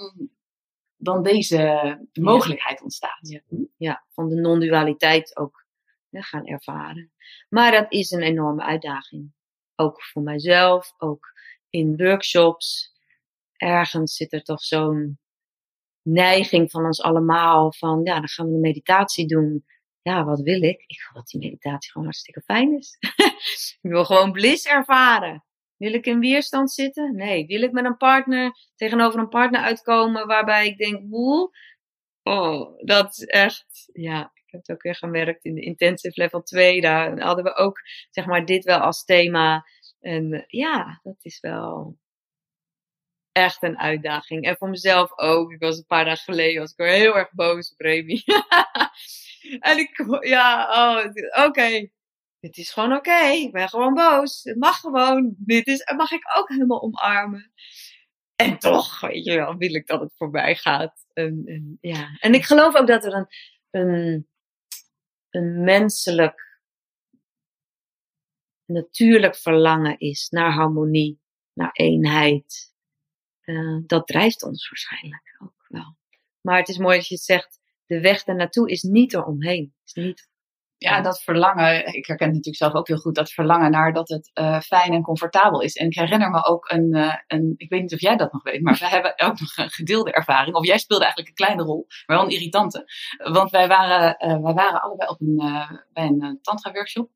dan 1.00 1.24
deze 1.24 2.08
mogelijkheid 2.14 2.82
ontstaat. 2.82 3.20
Ja, 3.30 3.42
ja 3.78 4.06
van 4.10 4.30
de 4.30 4.36
non-dualiteit 4.36 5.38
ook 5.38 5.66
ja, 6.10 6.22
gaan 6.22 6.46
ervaren. 6.46 7.12
Maar 7.50 7.72
dat 7.72 7.92
is 7.92 8.12
een 8.12 8.22
enorme 8.22 8.64
uitdaging. 8.64 9.32
Ook 9.76 10.04
voor 10.04 10.22
mijzelf, 10.22 10.94
ook 10.98 11.34
in 11.70 11.98
workshops. 11.98 12.94
Ergens 13.56 14.16
zit 14.16 14.34
er 14.34 14.44
toch 14.44 14.64
zo'n 14.64 15.20
neiging 16.02 16.72
van 16.72 16.86
ons 16.86 17.02
allemaal 17.02 17.74
van, 17.74 18.02
ja, 18.04 18.20
dan 18.20 18.30
gaan 18.30 18.48
we 18.48 18.54
een 18.54 18.60
meditatie 18.60 19.28
doen. 19.28 19.66
Ja, 20.02 20.24
wat 20.24 20.42
wil 20.42 20.62
ik? 20.62 20.84
Ik 20.88 21.02
wil 21.04 21.22
dat 21.22 21.28
die 21.28 21.40
meditatie 21.40 21.92
gewoon 21.92 22.08
hartstikke 22.08 22.42
fijn 22.42 22.78
is. 22.78 22.98
ik 23.82 23.92
wil 23.92 24.06
gewoon 24.06 24.32
bliss 24.32 24.66
ervaren. 24.66 25.44
Wil 25.80 25.94
ik 25.94 26.06
in 26.06 26.20
weerstand 26.20 26.72
zitten? 26.72 27.16
Nee. 27.16 27.46
Wil 27.46 27.62
ik 27.62 27.72
met 27.72 27.86
een 27.86 27.98
partner 27.98 28.52
tegenover 28.76 29.20
een 29.20 29.30
partner 29.30 29.62
uitkomen 29.62 30.28
waarbij 30.28 30.68
ik 30.68 30.78
denk, 30.78 31.10
woe, 31.10 31.50
oh, 32.24 32.78
dat 32.86 33.12
is 33.12 33.26
echt, 33.26 33.90
ja, 33.94 34.32
ik 34.34 34.52
heb 34.52 34.62
het 34.62 34.72
ook 34.72 34.82
weer 34.82 34.96
gemerkt 34.96 35.46
in 35.46 35.56
de 35.56 35.62
intensive 35.62 36.22
level 36.22 36.44
2. 36.44 36.82
Daar 36.82 37.20
hadden 37.22 37.44
we 37.44 37.56
ook, 37.56 37.80
zeg 38.10 38.26
maar, 38.26 38.46
dit 38.46 38.64
wel 38.64 38.80
als 38.80 39.04
thema. 39.04 39.66
En 40.00 40.44
ja, 40.48 41.00
dat 41.04 41.18
is 41.22 41.40
wel 41.40 41.98
echt 43.32 43.64
een 43.64 43.80
uitdaging. 43.80 44.46
En 44.46 44.58
voor 44.58 44.70
mezelf 44.70 45.18
ook. 45.18 45.52
Ik 45.52 45.60
was 45.60 45.78
een 45.78 45.86
paar 45.86 46.06
dagen 46.06 46.24
geleden, 46.24 46.62
was 46.62 46.74
ik 46.76 46.86
heel 46.86 47.18
erg 47.18 47.32
boos 47.32 47.72
op 47.72 47.80
Remy. 47.80 48.24
en 49.70 49.78
ik, 49.78 50.20
ja, 50.22 50.70
oh, 50.72 51.46
oké 51.46 51.90
dit 52.40 52.58
is 52.58 52.72
gewoon 52.72 52.94
oké. 52.94 53.26
Ik 53.26 53.52
ben 53.52 53.70
gewoon 53.70 53.94
boos. 53.94 54.44
Het 54.44 54.58
mag 54.58 54.80
gewoon. 54.80 55.36
Dit 55.38 55.68
is, 55.68 55.92
mag 55.96 56.12
ik 56.12 56.38
ook 56.38 56.50
helemaal 56.50 56.82
omarmen. 56.82 57.52
En 58.36 58.58
toch, 58.58 59.00
weet 59.00 59.26
je 59.26 59.36
wel, 59.36 59.58
wil 59.58 59.74
ik 59.74 59.88
dat 59.88 60.00
het 60.00 60.14
voorbij 60.16 60.56
gaat. 60.56 61.06
En, 61.14 61.42
en 61.46 61.78
ja. 61.82 62.18
en 62.20 62.34
ik 62.34 62.46
geloof 62.46 62.76
ook 62.76 62.88
dat 62.88 63.06
er 63.06 63.14
een, 63.14 63.28
een, 63.70 64.28
een 65.30 65.64
menselijk, 65.64 66.62
natuurlijk 68.66 69.36
verlangen 69.36 70.00
is 70.00 70.30
naar 70.30 70.52
harmonie, 70.52 71.22
naar 71.54 71.72
eenheid. 71.72 72.74
Uh, 73.44 73.82
dat 73.86 74.08
drijft 74.08 74.44
ons 74.44 74.70
waarschijnlijk 74.70 75.36
ook 75.40 75.66
wel. 75.68 75.98
Maar 76.42 76.58
het 76.58 76.70
is 76.70 76.78
mooi 76.78 76.98
dat 76.98 77.08
je 77.08 77.16
het 77.16 77.24
zegt, 77.24 77.60
de 77.86 78.02
weg 78.02 78.24
daarnaartoe 78.24 78.70
is 78.70 78.82
niet 78.82 79.14
eromheen. 79.14 79.76
Is 79.86 79.94
niet 79.94 80.29
ja, 80.80 81.02
dat 81.02 81.24
verlangen, 81.24 81.86
ik 81.86 82.06
herken 82.06 82.26
het 82.26 82.36
natuurlijk 82.36 82.56
zelf 82.56 82.74
ook 82.74 82.88
heel 82.88 82.98
goed, 82.98 83.16
dat 83.16 83.32
verlangen 83.32 83.72
naar 83.72 83.94
dat 83.94 84.10
het 84.10 84.32
uh, 84.34 84.60
fijn 84.60 84.94
en 84.94 85.02
comfortabel 85.02 85.62
is. 85.62 85.76
En 85.76 85.86
ik 85.86 85.96
herinner 85.96 86.30
me 86.30 86.46
ook 86.46 86.72
een, 86.72 86.96
uh, 86.96 87.16
een, 87.28 87.54
ik 87.58 87.70
weet 87.70 87.82
niet 87.82 87.94
of 87.94 88.02
jij 88.02 88.16
dat 88.16 88.34
nog 88.34 88.44
weet, 88.44 88.62
maar 88.62 88.78
we 88.80 88.88
hebben 88.88 89.14
ook 89.20 89.40
nog 89.40 89.58
een 89.58 89.70
gedeelde 89.70 90.12
ervaring. 90.12 90.56
Of 90.56 90.66
jij 90.66 90.78
speelde 90.78 91.04
eigenlijk 91.04 91.40
een 91.40 91.46
kleine 91.46 91.64
rol, 91.64 91.86
maar 92.06 92.18
wel 92.18 92.26
een 92.26 92.32
irritante. 92.32 92.92
Want 93.18 93.52
wij 93.52 93.68
waren, 93.68 94.28
uh, 94.28 94.42
wij 94.44 94.54
waren 94.54 94.82
allebei 94.82 95.10
op 95.10 95.22
een, 95.22 95.36
bij 95.94 96.06
een 96.06 96.40
tantra 96.42 96.72
workshop. 96.72 97.10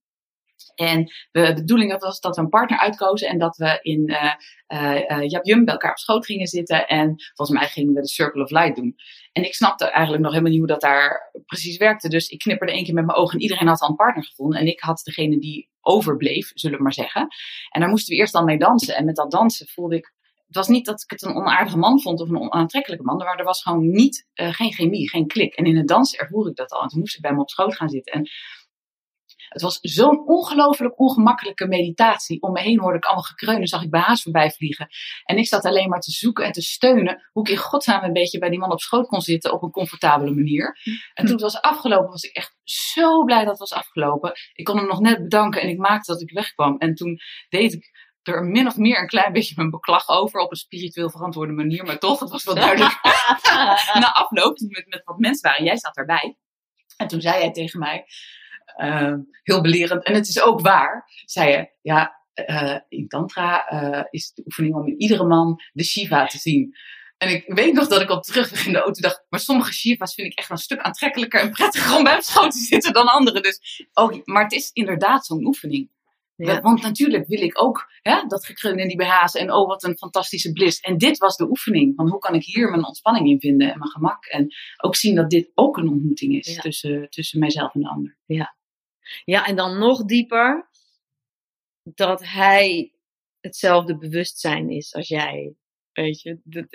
En 0.76 1.12
de 1.32 1.54
bedoeling 1.56 2.00
was 2.00 2.20
dat 2.20 2.36
we 2.36 2.42
een 2.42 2.50
partner 2.50 2.80
uitkozen 2.80 3.28
en 3.28 3.38
dat 3.38 3.58
we 3.58 3.80
in 3.82 4.10
uh, 4.10 4.34
uh, 4.68 5.30
Jap 5.30 5.46
Jum 5.46 5.66
bij 5.66 5.74
elkaar 5.74 5.92
op 5.92 5.98
schoot 5.98 6.26
gingen 6.26 6.48
zitten. 6.48 6.88
En 6.88 7.16
volgens 7.34 7.58
mij 7.60 7.68
gingen 7.68 7.94
we 7.94 8.02
de 8.02 8.08
Circle 8.08 8.44
of 8.44 8.50
Light 8.50 8.76
doen. 8.76 8.96
En 9.32 9.44
ik 9.44 9.54
snapte 9.54 9.86
eigenlijk 9.86 10.24
nog 10.24 10.32
helemaal 10.32 10.52
niet 10.52 10.62
hoe 10.62 10.72
dat 10.72 10.82
daar 10.82 11.32
precies 11.46 11.78
werkte. 11.78 12.10
Dus 12.10 12.28
ik 12.28 12.40
knipperde 12.40 12.74
één 12.74 12.84
keer 12.84 12.94
met 12.94 13.06
mijn 13.06 13.18
ogen 13.18 13.34
en 13.34 13.42
iedereen 13.42 13.68
had 13.68 13.80
al 13.80 13.90
een 13.90 13.96
partner 13.96 14.24
gevonden. 14.26 14.60
En 14.60 14.68
ik 14.68 14.80
had 14.80 15.02
degene 15.04 15.40
die 15.40 15.70
overbleef, 15.82 16.52
zullen 16.54 16.78
we 16.78 16.84
maar 16.84 16.94
zeggen. 16.94 17.28
En 17.70 17.82
daar 17.82 17.90
moesten 17.90 18.14
we 18.14 18.20
eerst 18.20 18.34
dan 18.34 18.46
mee 18.46 18.58
dansen. 18.58 18.96
En 18.96 19.06
met 19.06 19.16
dat 19.16 19.32
dansen 19.32 19.68
voelde 19.68 19.96
ik 19.96 20.14
het 20.54 20.66
was 20.66 20.76
niet 20.76 20.86
dat 20.86 21.02
ik 21.02 21.10
het 21.10 21.22
een 21.22 21.36
onaardige 21.36 21.78
man 21.78 22.02
vond 22.02 22.22
of 22.22 22.30
een 22.30 22.40
onaantrekkelijke 22.40 23.06
man, 23.06 23.18
maar 23.18 23.38
er 23.38 23.46
was 23.46 23.62
gewoon 23.62 23.90
niet, 23.92 24.28
geen 24.34 24.74
chemie, 24.74 25.10
geen 25.10 25.28
klik. 25.28 25.54
En 25.54 25.66
in 25.66 25.78
het 25.78 25.88
dansen 25.88 26.20
ervoer 26.20 26.50
ik 26.50 26.56
dat 26.56 26.72
al. 26.72 26.82
En 26.82 26.88
toen 26.88 27.00
moest 27.00 27.16
ik 27.16 27.22
bij 27.22 27.30
hem 27.30 27.40
op 27.40 27.50
schoot 27.50 27.76
gaan 27.76 27.90
zitten. 27.90 28.14
En 28.14 28.30
het 29.54 29.62
was 29.62 29.78
zo'n 29.82 30.28
ongelooflijk 30.28 31.00
ongemakkelijke 31.00 31.68
meditatie. 31.68 32.42
Om 32.42 32.52
me 32.52 32.60
heen 32.60 32.80
hoorde 32.80 32.98
ik 32.98 33.06
allemaal 33.06 33.24
gekreunen, 33.24 33.68
zag 33.68 33.84
ik 33.84 33.90
baas 33.90 34.22
voorbij 34.22 34.52
vliegen. 34.52 34.88
En 35.24 35.38
ik 35.38 35.48
zat 35.48 35.66
alleen 35.66 35.90
maar 35.90 36.00
te 36.00 36.12
zoeken 36.12 36.46
en 36.46 36.52
te 36.52 36.62
steunen 36.62 37.30
hoe 37.32 37.44
ik 37.44 37.52
in 37.52 37.58
godsnaam 37.58 38.04
een 38.04 38.14
beetje 38.14 38.40
bij 38.40 38.50
die 38.50 38.60
man 38.60 38.72
op 38.72 38.82
schoot 38.82 39.08
kon 39.08 39.22
zitten 39.22 39.54
op 39.54 39.64
een 39.64 39.72
comfortabele 39.72 40.34
manier. 40.34 40.78
En 41.14 41.26
toen 41.26 41.34
het 41.34 41.42
was 41.42 41.62
afgelopen, 41.62 42.10
was 42.10 42.24
ik 42.24 42.36
echt 42.36 42.56
zo 42.64 43.24
blij 43.24 43.40
dat 43.40 43.60
het 43.60 43.60
was 43.60 43.74
afgelopen. 43.74 44.32
Ik 44.54 44.66
kon 44.66 44.78
hem 44.78 44.88
nog 44.88 45.00
net 45.00 45.22
bedanken 45.22 45.62
en 45.62 45.70
ik 45.70 45.78
maakte 45.78 46.12
dat 46.12 46.22
ik 46.22 46.32
wegkwam. 46.32 46.78
En 46.78 46.96
toen 46.96 47.20
deed 47.50 47.74
ik 47.74 47.92
er 48.24 48.44
min 48.44 48.68
of 48.68 48.78
meer 48.78 49.00
een 49.00 49.08
klein 49.08 49.34
beetje 49.34 49.54
mijn 49.58 49.70
beklag 49.70 50.08
over 50.08 50.40
op 50.40 50.52
een 50.52 50.58
spiritueel 50.58 51.10
verantwoorde 51.10 51.54
manier. 51.54 51.86
Maar 51.86 52.00
toch, 52.00 52.20
het 52.20 52.30
was 52.30 52.44
wel 52.44 52.56
duidelijk. 52.56 53.00
Na 54.00 54.14
afloop, 54.14 54.60
met, 54.60 54.86
met 54.88 55.02
wat 55.04 55.18
mensen 55.18 55.50
waren, 55.50 55.66
jij 55.66 55.78
zat 55.78 55.98
erbij. 55.98 56.38
En 56.98 57.08
toen 57.08 57.22
zei 57.22 57.40
hij 57.40 57.52
tegen 57.52 57.80
mij, 57.80 58.06
uh, 58.78 59.14
heel 59.44 59.62
belerend, 59.62 60.04
en 60.04 60.14
het 60.14 60.28
is 60.28 60.42
ook 60.42 60.60
waar, 60.62 61.12
zei 61.26 61.52
je, 61.52 61.70
ja, 61.82 62.22
uh, 62.50 62.80
in 62.90 63.08
Tantra 63.08 63.72
uh, 63.74 64.04
is 64.10 64.32
de 64.34 64.44
oefening 64.46 64.76
om 64.76 64.88
in 64.88 65.02
iedere 65.02 65.26
man 65.26 65.62
de 65.72 65.84
Shiva 65.84 66.26
te 66.26 66.38
zien. 66.38 66.76
En 67.18 67.30
ik 67.30 67.44
weet 67.46 67.74
nog 67.74 67.88
dat 67.88 68.02
ik 68.02 68.10
op 68.10 68.24
terugweg 68.24 68.66
in 68.66 68.72
de 68.72 68.82
auto 68.82 69.02
dacht, 69.02 69.26
maar 69.30 69.40
sommige 69.40 69.74
Shiva's 69.74 70.14
vind 70.14 70.32
ik 70.32 70.38
echt 70.38 70.50
een 70.50 70.58
stuk 70.58 70.82
aantrekkelijker 70.82 71.40
en 71.40 71.52
prettiger 71.52 71.98
om 71.98 72.04
bij 72.04 72.12
mijn 72.12 72.24
schoot 72.24 72.52
te 72.52 72.60
zitten 72.60 72.94
dan 72.94 73.08
andere. 73.08 73.42
Dus, 73.42 73.86
oh, 73.94 74.26
maar 74.26 74.44
het 74.44 74.52
is 74.52 74.70
inderdaad 74.72 75.26
zo'n 75.26 75.46
oefening. 75.46 75.92
Ja. 76.36 76.62
Want 76.62 76.82
natuurlijk 76.82 77.28
wil 77.28 77.42
ik 77.42 77.64
ook 77.64 77.92
hè, 78.02 78.24
dat 78.28 78.46
gekreun 78.46 78.78
in 78.78 78.88
die 78.88 78.98
BH's 78.98 79.34
en 79.34 79.52
oh 79.52 79.68
wat 79.68 79.84
een 79.84 79.98
fantastische 79.98 80.52
bliss. 80.52 80.80
En 80.80 80.98
dit 80.98 81.18
was 81.18 81.36
de 81.36 81.50
oefening 81.50 81.96
van 81.96 82.10
hoe 82.10 82.20
kan 82.20 82.36
ik 82.36 82.44
hier 82.44 82.70
mijn 82.70 82.86
ontspanning 82.86 83.30
in 83.30 83.40
vinden 83.40 83.72
en 83.72 83.80
mijn 83.80 83.92
gemak. 83.92 84.26
En 84.26 84.48
ook 84.78 84.96
zien 84.96 85.16
dat 85.16 85.30
dit 85.30 85.52
ook 85.54 85.78
een 85.78 85.90
ontmoeting 85.90 86.36
is 86.36 86.56
tussen, 86.56 87.10
tussen 87.10 87.40
mijzelf 87.40 87.74
en 87.74 87.82
de 87.82 87.90
ander. 87.90 88.18
Ja. 88.26 88.56
Ja, 89.26 89.46
en 89.46 89.56
dan 89.56 89.78
nog 89.78 90.06
dieper 90.06 90.70
dat 91.84 92.24
hij 92.24 92.94
hetzelfde 93.40 93.98
bewustzijn 93.98 94.70
is 94.70 94.94
als 94.96 95.08
jij. 95.08 95.54
Weet 95.94 96.22
je, 96.22 96.40
dat, 96.44 96.66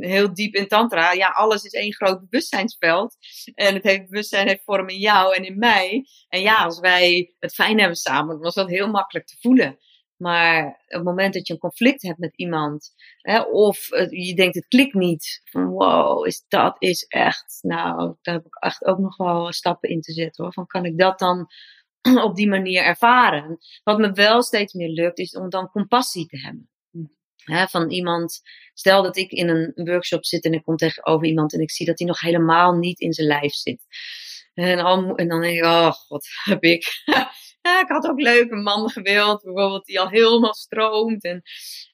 heel 0.00 0.34
diep 0.34 0.54
in 0.54 0.68
Tantra, 0.68 1.12
ja, 1.12 1.28
alles 1.28 1.64
is 1.64 1.72
één 1.72 1.94
groot 1.94 2.28
bewustzijnsveld. 2.28 3.16
En 3.54 3.74
het 3.74 3.82
bewustzijn 3.82 4.48
heeft 4.48 4.64
vorm 4.64 4.88
in 4.88 4.98
jou 4.98 5.34
en 5.34 5.44
in 5.44 5.58
mij. 5.58 6.06
En 6.28 6.40
ja, 6.40 6.64
als 6.64 6.80
wij 6.80 7.34
het 7.38 7.54
fijn 7.54 7.78
hebben 7.78 7.96
samen, 7.96 8.34
dan 8.34 8.42
was 8.42 8.54
dat 8.54 8.68
heel 8.68 8.88
makkelijk 8.88 9.26
te 9.26 9.36
voelen. 9.40 9.78
Maar 10.18 10.66
op 10.66 10.84
het 10.86 11.04
moment 11.04 11.34
dat 11.34 11.46
je 11.46 11.52
een 11.52 11.58
conflict 11.58 12.02
hebt 12.02 12.18
met 12.18 12.36
iemand, 12.36 12.94
hè, 13.20 13.40
of 13.40 13.86
je 14.10 14.34
denkt 14.34 14.54
het 14.54 14.66
klikt 14.68 14.94
niet, 14.94 15.40
van 15.44 15.66
wow, 15.66 16.26
is 16.26 16.44
dat 16.48 16.76
is 16.78 17.04
echt, 17.04 17.58
nou, 17.60 18.16
daar 18.22 18.34
heb 18.34 18.46
ik 18.46 18.56
echt 18.62 18.84
ook 18.84 18.98
nog 18.98 19.16
wel 19.16 19.52
stappen 19.52 19.88
in 19.88 20.00
te 20.00 20.12
zetten 20.12 20.44
hoor. 20.44 20.52
Van 20.52 20.66
kan 20.66 20.84
ik 20.84 20.98
dat 20.98 21.18
dan 21.18 21.46
op 22.26 22.36
die 22.36 22.48
manier 22.48 22.82
ervaren? 22.82 23.58
Wat 23.84 23.98
me 23.98 24.12
wel 24.12 24.42
steeds 24.42 24.72
meer 24.72 24.88
lukt, 24.88 25.18
is 25.18 25.36
om 25.36 25.48
dan 25.48 25.70
compassie 25.70 26.26
te 26.26 26.38
hebben 26.38 26.70
van 27.48 27.90
iemand, 27.90 28.40
stel 28.74 29.02
dat 29.02 29.16
ik 29.16 29.30
in 29.30 29.48
een 29.48 29.72
workshop 29.74 30.24
zit 30.24 30.44
en 30.44 30.52
ik 30.52 30.62
kom 30.62 30.76
tegenover 30.76 31.26
iemand 31.26 31.52
en 31.52 31.60
ik 31.60 31.70
zie 31.70 31.86
dat 31.86 31.98
hij 31.98 32.08
nog 32.08 32.20
helemaal 32.20 32.72
niet 32.72 33.00
in 33.00 33.12
zijn 33.12 33.26
lijf 33.26 33.52
zit. 33.52 33.82
En, 34.54 34.78
al, 34.78 35.14
en 35.14 35.28
dan 35.28 35.40
denk 35.40 35.58
ik, 35.58 35.64
oh 35.64 35.90
god, 35.90 36.26
heb 36.44 36.62
ik. 36.62 36.84
Ja, 37.60 37.80
ik 37.80 37.88
had 37.88 38.06
ook 38.06 38.20
leuk 38.20 38.50
een 38.50 38.62
man 38.62 38.90
gewild, 38.90 39.42
bijvoorbeeld, 39.42 39.84
die 39.84 40.00
al 40.00 40.08
helemaal 40.08 40.54
stroomt. 40.54 41.24
En, 41.24 41.42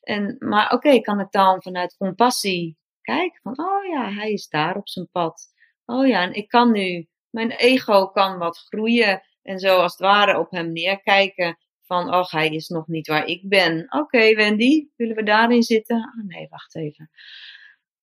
en, 0.01 0.37
maar 0.39 0.73
oké, 0.73 1.01
kan 1.01 1.21
ik 1.21 1.31
dan 1.31 1.63
vanuit 1.63 1.97
compassie 1.97 2.79
kijken 3.01 3.41
van, 3.43 3.59
oh 3.59 3.85
ja, 3.85 4.11
hij 4.11 4.33
is 4.33 4.49
daar 4.49 4.77
op 4.77 4.89
zijn 4.89 5.09
pad. 5.13 5.53
Oh 5.85 6.07
ja, 6.07 6.23
en 6.23 6.33
ik 6.33 6.49
kan 6.49 6.73
nu, 6.73 7.09
mijn 7.31 7.51
ego 7.51 8.07
kan 8.07 8.39
wat 8.39 8.59
groeien 8.59 9.23
en 9.43 9.59
zo 9.59 9.77
als 9.77 9.93
het 9.93 10.01
ware 10.01 10.39
op 10.39 10.51
hem 10.51 10.73
neerkijken 10.73 11.59
van, 11.83 12.15
oh, 12.15 12.31
hij 12.31 12.49
is 12.49 12.69
nog 12.69 12.87
niet 12.87 13.07
waar 13.07 13.27
ik 13.27 13.49
ben. 13.49 13.87
Oké, 13.89 14.35
Wendy, 14.35 14.89
willen 14.97 15.17
we 15.17 15.23
daarin 15.23 15.63
zitten? 15.63 15.97
Oh, 15.97 16.27
nee, 16.27 16.49
wacht 16.49 16.75
even. 16.77 17.11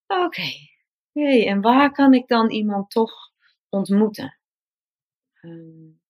Oké, 0.08 0.24
okay. 0.24 0.70
hey, 1.12 1.48
en 1.48 1.62
waar 1.62 1.92
kan 1.92 2.14
ik 2.14 2.28
dan 2.28 2.50
iemand 2.50 2.90
toch 2.90 3.14
ontmoeten? 3.70 4.40
Um, 5.42 6.01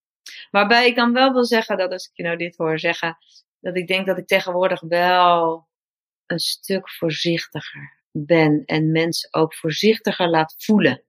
waarbij 0.52 0.86
ik 0.86 0.96
dan 0.96 1.12
wel 1.12 1.32
wil 1.32 1.44
zeggen 1.44 1.76
dat 1.76 1.92
als 1.92 2.06
ik 2.06 2.16
je 2.16 2.22
nou 2.22 2.36
dit 2.36 2.56
hoor 2.56 2.78
zeggen, 2.78 3.16
dat 3.60 3.76
ik 3.76 3.86
denk 3.86 4.06
dat 4.06 4.18
ik 4.18 4.26
tegenwoordig 4.26 4.80
wel 4.80 5.68
een 6.26 6.38
stuk 6.38 6.90
voorzichtiger 6.90 8.00
ben 8.10 8.64
en 8.64 8.90
mensen 8.90 9.34
ook 9.34 9.54
voorzichtiger 9.54 10.28
laat 10.28 10.54
voelen. 10.58 11.02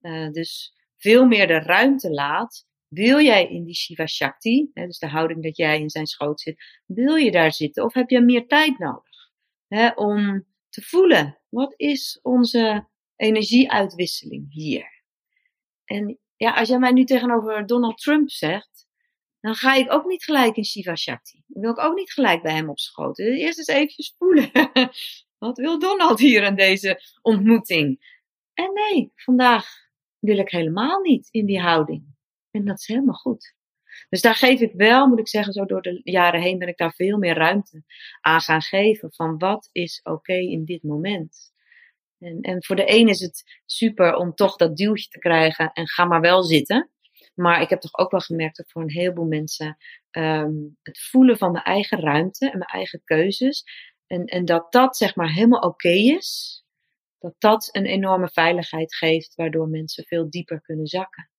Uh, 0.00 0.30
dus 0.30 0.74
veel 0.96 1.26
meer 1.26 1.46
de 1.46 1.58
ruimte 1.58 2.10
laat 2.10 2.66
wil 2.88 3.20
jij 3.20 3.48
in 3.48 3.64
die 3.64 3.74
Shiva 3.74 4.06
Shakti, 4.06 4.70
hè, 4.74 4.86
dus 4.86 4.98
de 4.98 5.08
houding 5.08 5.42
dat 5.42 5.56
jij 5.56 5.80
in 5.80 5.90
zijn 5.90 6.06
schoot 6.06 6.40
zit, 6.40 6.82
wil 6.86 7.14
je 7.14 7.30
daar 7.30 7.52
zitten 7.52 7.84
of 7.84 7.94
heb 7.94 8.10
je 8.10 8.20
meer 8.20 8.46
tijd 8.46 8.78
nodig 8.78 9.30
hè, 9.68 9.88
om 9.88 10.46
te 10.68 10.82
voelen 10.82 11.38
wat 11.48 11.74
is 11.76 12.18
onze 12.22 12.88
energieuitwisseling 13.16 14.52
hier? 14.52 15.02
En 15.84 16.18
ja, 16.36 16.54
als 16.54 16.68
jij 16.68 16.78
mij 16.78 16.92
nu 16.92 17.04
tegenover 17.04 17.66
Donald 17.66 17.98
Trump 17.98 18.30
zegt, 18.30 18.73
dan 19.44 19.54
ga 19.54 19.74
ik 19.74 19.92
ook 19.92 20.04
niet 20.04 20.24
gelijk 20.24 20.56
in 20.56 20.64
Shiva 20.64 20.96
Shakti. 20.96 21.42
Dan 21.46 21.62
wil 21.62 21.70
ik 21.70 21.78
ook 21.78 21.96
niet 21.96 22.12
gelijk 22.12 22.42
bij 22.42 22.54
hem 22.54 22.68
op 22.68 22.78
schoot. 22.78 23.18
Eerst 23.18 23.58
eens 23.58 23.66
eventjes 23.66 24.14
voelen. 24.18 24.50
Wat 25.38 25.58
wil 25.58 25.78
Donald 25.78 26.18
hier 26.18 26.44
aan 26.44 26.54
deze 26.54 27.00
ontmoeting? 27.22 28.12
En 28.54 28.70
nee, 28.72 29.12
vandaag 29.14 29.66
wil 30.18 30.38
ik 30.38 30.50
helemaal 30.50 31.00
niet 31.00 31.28
in 31.30 31.46
die 31.46 31.60
houding. 31.60 32.04
En 32.50 32.64
dat 32.64 32.78
is 32.78 32.86
helemaal 32.86 33.14
goed. 33.14 33.54
Dus 34.08 34.20
daar 34.20 34.34
geef 34.34 34.60
ik 34.60 34.72
wel, 34.74 35.06
moet 35.06 35.18
ik 35.18 35.28
zeggen, 35.28 35.52
zo 35.52 35.64
door 35.64 35.82
de 35.82 36.00
jaren 36.04 36.40
heen 36.40 36.58
ben 36.58 36.68
ik 36.68 36.76
daar 36.76 36.94
veel 36.94 37.18
meer 37.18 37.34
ruimte 37.34 37.82
aan 38.20 38.40
gaan 38.40 38.62
geven. 38.62 39.12
Van 39.12 39.38
wat 39.38 39.68
is 39.72 40.00
oké 40.02 40.34
in 40.34 40.64
dit 40.64 40.82
moment. 40.82 41.52
En, 42.18 42.40
en 42.40 42.64
voor 42.64 42.76
de 42.76 42.98
een 42.98 43.08
is 43.08 43.20
het 43.20 43.60
super 43.64 44.14
om 44.14 44.34
toch 44.34 44.56
dat 44.56 44.76
duwtje 44.76 45.08
te 45.08 45.18
krijgen 45.18 45.72
en 45.72 45.88
ga 45.88 46.04
maar 46.04 46.20
wel 46.20 46.42
zitten. 46.42 46.93
Maar 47.34 47.60
ik 47.60 47.68
heb 47.68 47.80
toch 47.80 47.98
ook 47.98 48.10
wel 48.10 48.20
gemerkt 48.20 48.56
dat 48.56 48.70
voor 48.70 48.82
een 48.82 48.90
heleboel 48.90 49.26
mensen 49.26 49.76
um, 50.10 50.76
het 50.82 51.00
voelen 51.00 51.38
van 51.38 51.52
mijn 51.52 51.64
eigen 51.64 52.00
ruimte 52.00 52.50
en 52.50 52.58
mijn 52.58 52.70
eigen 52.70 53.00
keuzes. 53.04 53.64
En, 54.06 54.24
en 54.24 54.44
dat 54.44 54.72
dat 54.72 54.96
zeg 54.96 55.16
maar 55.16 55.32
helemaal 55.32 55.60
oké 55.60 55.88
is. 55.88 56.62
Dat 57.18 57.34
dat 57.38 57.68
een 57.72 57.86
enorme 57.86 58.28
veiligheid 58.28 58.94
geeft, 58.94 59.34
waardoor 59.34 59.68
mensen 59.68 60.04
veel 60.04 60.30
dieper 60.30 60.60
kunnen 60.60 60.86
zakken. 60.86 61.30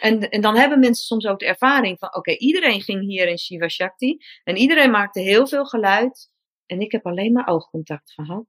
En, 0.00 0.30
en 0.30 0.40
dan 0.40 0.56
hebben 0.56 0.78
mensen 0.78 1.04
soms 1.04 1.26
ook 1.26 1.38
de 1.38 1.46
ervaring 1.46 1.98
van: 1.98 2.14
oké, 2.14 2.36
iedereen 2.36 2.82
ging 2.82 3.00
hier 3.00 3.28
in 3.28 3.38
Shiva 3.38 3.68
Shakti 3.68 4.18
en 4.44 4.56
iedereen 4.56 4.90
maakte 4.90 5.20
heel 5.20 5.46
veel 5.46 5.64
geluid 5.64 6.32
en 6.66 6.80
ik 6.80 6.92
heb 6.92 7.06
alleen 7.06 7.32
maar 7.32 7.46
oogcontact 7.46 8.12
gehad. 8.12 8.46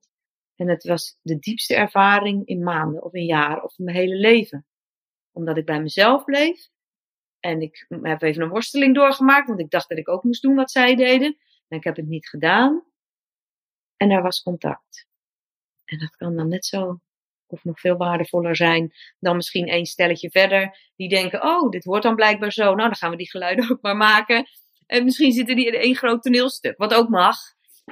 En 0.55 0.69
het 0.69 0.83
was 0.83 1.17
de 1.21 1.39
diepste 1.39 1.75
ervaring 1.75 2.45
in 2.47 2.63
maanden 2.63 3.03
of 3.03 3.13
in 3.13 3.25
jaren 3.25 3.63
of 3.63 3.77
in 3.77 3.85
mijn 3.85 3.97
hele 3.97 4.15
leven. 4.15 4.65
Omdat 5.35 5.57
ik 5.57 5.65
bij 5.65 5.81
mezelf 5.81 6.23
bleef 6.23 6.69
en 7.39 7.61
ik 7.61 7.85
heb 7.89 8.21
even 8.21 8.43
een 8.43 8.49
worsteling 8.49 8.95
doorgemaakt, 8.95 9.47
want 9.47 9.59
ik 9.59 9.69
dacht 9.69 9.89
dat 9.89 9.97
ik 9.97 10.09
ook 10.09 10.23
moest 10.23 10.41
doen 10.41 10.55
wat 10.55 10.71
zij 10.71 10.95
deden. 10.95 11.37
En 11.67 11.77
ik 11.77 11.83
heb 11.83 11.95
het 11.95 12.07
niet 12.07 12.29
gedaan. 12.29 12.83
En 13.97 14.11
er 14.11 14.21
was 14.21 14.41
contact. 14.41 15.07
En 15.85 15.99
dat 15.99 16.15
kan 16.15 16.35
dan 16.35 16.47
net 16.47 16.65
zo 16.65 16.99
of 17.47 17.63
nog 17.63 17.79
veel 17.79 17.97
waardevoller 17.97 18.55
zijn 18.55 18.93
dan 19.19 19.35
misschien 19.35 19.67
één 19.67 19.85
stelletje 19.85 20.29
verder. 20.29 20.91
Die 20.95 21.09
denken, 21.09 21.43
oh, 21.43 21.69
dit 21.69 21.83
hoort 21.83 22.03
dan 22.03 22.15
blijkbaar 22.15 22.51
zo. 22.51 22.63
Nou, 22.63 22.77
dan 22.77 22.95
gaan 22.95 23.11
we 23.11 23.17
die 23.17 23.29
geluiden 23.29 23.69
ook 23.71 23.81
maar 23.81 23.97
maken. 23.97 24.47
En 24.85 25.03
misschien 25.03 25.31
zitten 25.31 25.55
die 25.55 25.67
in 25.67 25.79
één 25.79 25.95
groot 25.95 26.21
toneelstuk, 26.21 26.77
wat 26.77 26.93
ook 26.93 27.09
mag. 27.09 27.37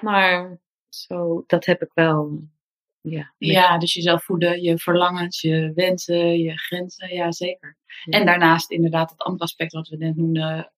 Maar 0.02 0.60
zo, 0.90 1.44
dat 1.48 1.66
heb 1.66 1.82
ik 1.82 1.92
wel. 1.94 2.48
Ja, 3.10 3.34
ja, 3.38 3.78
dus 3.78 3.94
jezelf 3.94 4.24
voeden, 4.24 4.62
je 4.62 4.78
verlangens, 4.78 5.42
je 5.42 5.72
wensen, 5.76 6.40
je 6.40 6.58
grenzen, 6.58 7.14
ja 7.14 7.32
zeker. 7.32 7.78
En 8.10 8.26
daarnaast 8.26 8.72
inderdaad 8.72 9.10
het 9.10 9.22
andere 9.22 9.44
aspect 9.44 9.74
wat 9.74 9.88
we 9.88 9.98
net 9.98 10.16
noemden, 10.16 10.74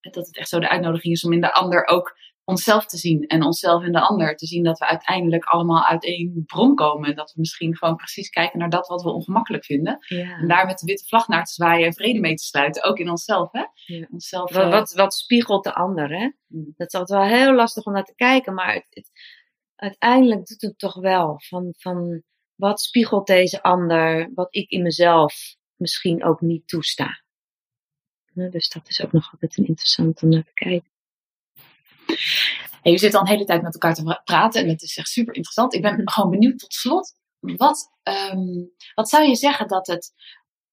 dat 0.00 0.26
het 0.26 0.36
echt 0.36 0.48
zo 0.48 0.60
de 0.60 0.68
uitnodiging 0.68 1.14
is 1.14 1.24
om 1.24 1.32
in 1.32 1.40
de 1.40 1.52
ander 1.52 1.86
ook 1.86 2.16
onszelf 2.44 2.86
te 2.86 2.96
zien 2.96 3.26
en 3.26 3.42
onszelf 3.42 3.84
in 3.84 3.92
de 3.92 4.00
ander. 4.00 4.36
Te 4.36 4.46
zien 4.46 4.62
dat 4.64 4.78
we 4.78 4.86
uiteindelijk 4.86 5.44
allemaal 5.44 5.84
uit 5.84 6.04
één 6.04 6.42
bron 6.46 6.74
komen. 6.74 7.08
En 7.08 7.14
dat 7.16 7.32
we 7.32 7.40
misschien 7.40 7.76
gewoon 7.76 7.96
precies 7.96 8.28
kijken 8.28 8.58
naar 8.58 8.70
dat 8.70 8.86
wat 8.88 9.02
we 9.02 9.10
ongemakkelijk 9.10 9.64
vinden. 9.64 9.98
Ja. 10.06 10.38
En 10.38 10.48
daar 10.48 10.66
met 10.66 10.78
de 10.78 10.86
witte 10.86 11.04
vlag 11.06 11.28
naar 11.28 11.44
te 11.44 11.52
zwaaien 11.52 11.86
en 11.86 11.94
vrede 11.94 12.20
mee 12.20 12.34
te 12.34 12.44
sluiten. 12.44 12.84
Ook 12.84 12.98
in 12.98 13.10
onszelf, 13.10 13.52
hè? 13.52 13.64
Ja. 13.74 14.06
Onszelf, 14.10 14.52
Wat, 14.52 14.62
eh, 14.64 14.70
wat, 14.70 14.92
wat 14.92 15.14
spiegelt 15.14 15.64
de 15.64 15.74
ander, 15.74 16.10
hè? 16.10 16.30
Mm. 16.46 16.74
Dat 16.76 16.86
is 16.92 17.00
altijd 17.00 17.20
wel 17.20 17.38
heel 17.38 17.54
lastig 17.54 17.84
om 17.84 17.92
naar 17.92 18.04
te 18.04 18.14
kijken, 18.14 18.54
maar 18.54 18.74
het, 18.74 18.86
het- 18.90 19.10
uiteindelijk 19.80 20.46
doet 20.46 20.60
het 20.60 20.78
toch 20.78 20.94
wel. 20.94 21.40
Van, 21.40 21.74
van 21.78 22.22
wat 22.54 22.80
spiegelt 22.80 23.26
deze 23.26 23.62
ander, 23.62 24.30
wat 24.34 24.54
ik 24.54 24.70
in 24.70 24.82
mezelf 24.82 25.56
misschien 25.76 26.24
ook 26.24 26.40
niet 26.40 26.68
toesta. 26.68 27.22
Dus 28.32 28.68
dat 28.68 28.88
is 28.88 29.04
ook 29.04 29.12
nog 29.12 29.32
altijd 29.32 29.56
een 29.56 29.66
interessant 29.66 30.22
om 30.22 30.28
naar 30.28 30.44
te 30.44 30.52
kijken. 30.54 30.90
Hey, 32.82 32.92
we 32.92 32.98
zitten 32.98 33.20
al 33.20 33.26
een 33.26 33.32
hele 33.32 33.44
tijd 33.44 33.62
met 33.62 33.72
elkaar 33.72 33.94
te 33.94 34.02
pra- 34.02 34.22
praten 34.24 34.62
en 34.62 34.68
het 34.68 34.82
is 34.82 34.96
echt 34.96 35.08
super 35.08 35.34
interessant. 35.34 35.74
Ik 35.74 35.82
ben 35.82 36.10
gewoon 36.10 36.30
benieuwd 36.30 36.58
tot 36.58 36.72
slot. 36.72 37.14
Wat, 37.38 37.90
ehm, 38.02 38.64
wat 38.94 39.08
zou 39.08 39.28
je 39.28 39.34
zeggen 39.34 39.68
dat 39.68 39.86
het 39.86 40.12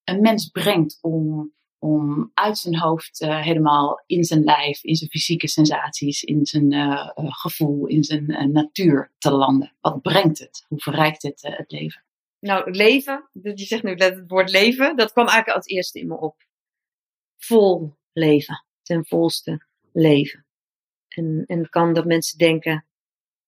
een 0.03 0.21
mens 0.21 0.49
brengt 0.49 0.97
om, 1.01 1.53
om 1.85 2.31
uit 2.33 2.57
zijn 2.57 2.77
hoofd 2.77 3.21
eh, 3.21 3.41
helemaal 3.41 4.03
in 4.05 4.23
zijn 4.23 4.43
lijf, 4.43 4.83
in 4.83 4.95
zijn 4.95 5.09
fysieke 5.09 5.47
sensaties, 5.47 6.23
in 6.23 6.45
zijn 6.45 6.71
eh, 6.71 7.11
eh, 7.15 7.33
gevoel, 7.33 7.87
in 7.87 8.03
zijn 8.03 8.51
natuur 8.51 9.11
te 9.17 9.31
landen? 9.31 9.75
Wat 9.81 10.01
brengt 10.01 10.39
het? 10.39 10.65
Hoe 10.67 10.79
verrijkt 10.79 11.21
het 11.21 11.41
het 11.41 11.71
leven? 11.71 12.03
Nou, 12.39 12.71
leven, 12.71 13.29
je 13.31 13.53
zegt 13.55 13.83
nu 13.83 13.93
het 13.93 14.23
woord 14.27 14.49
leven, 14.49 14.95
dat 14.95 15.11
kwam 15.11 15.27
eigenlijk 15.27 15.57
als 15.57 15.67
eerste 15.67 15.99
in 15.99 16.07
me 16.07 16.17
op. 16.17 16.47
Vol 17.37 17.95
leven, 18.13 18.65
ten 18.81 19.05
volste 19.05 19.65
leven. 19.91 20.45
En, 21.07 21.43
en 21.47 21.69
kan 21.69 21.93
dat 21.93 22.05
mensen 22.05 22.37
denken, 22.37 22.85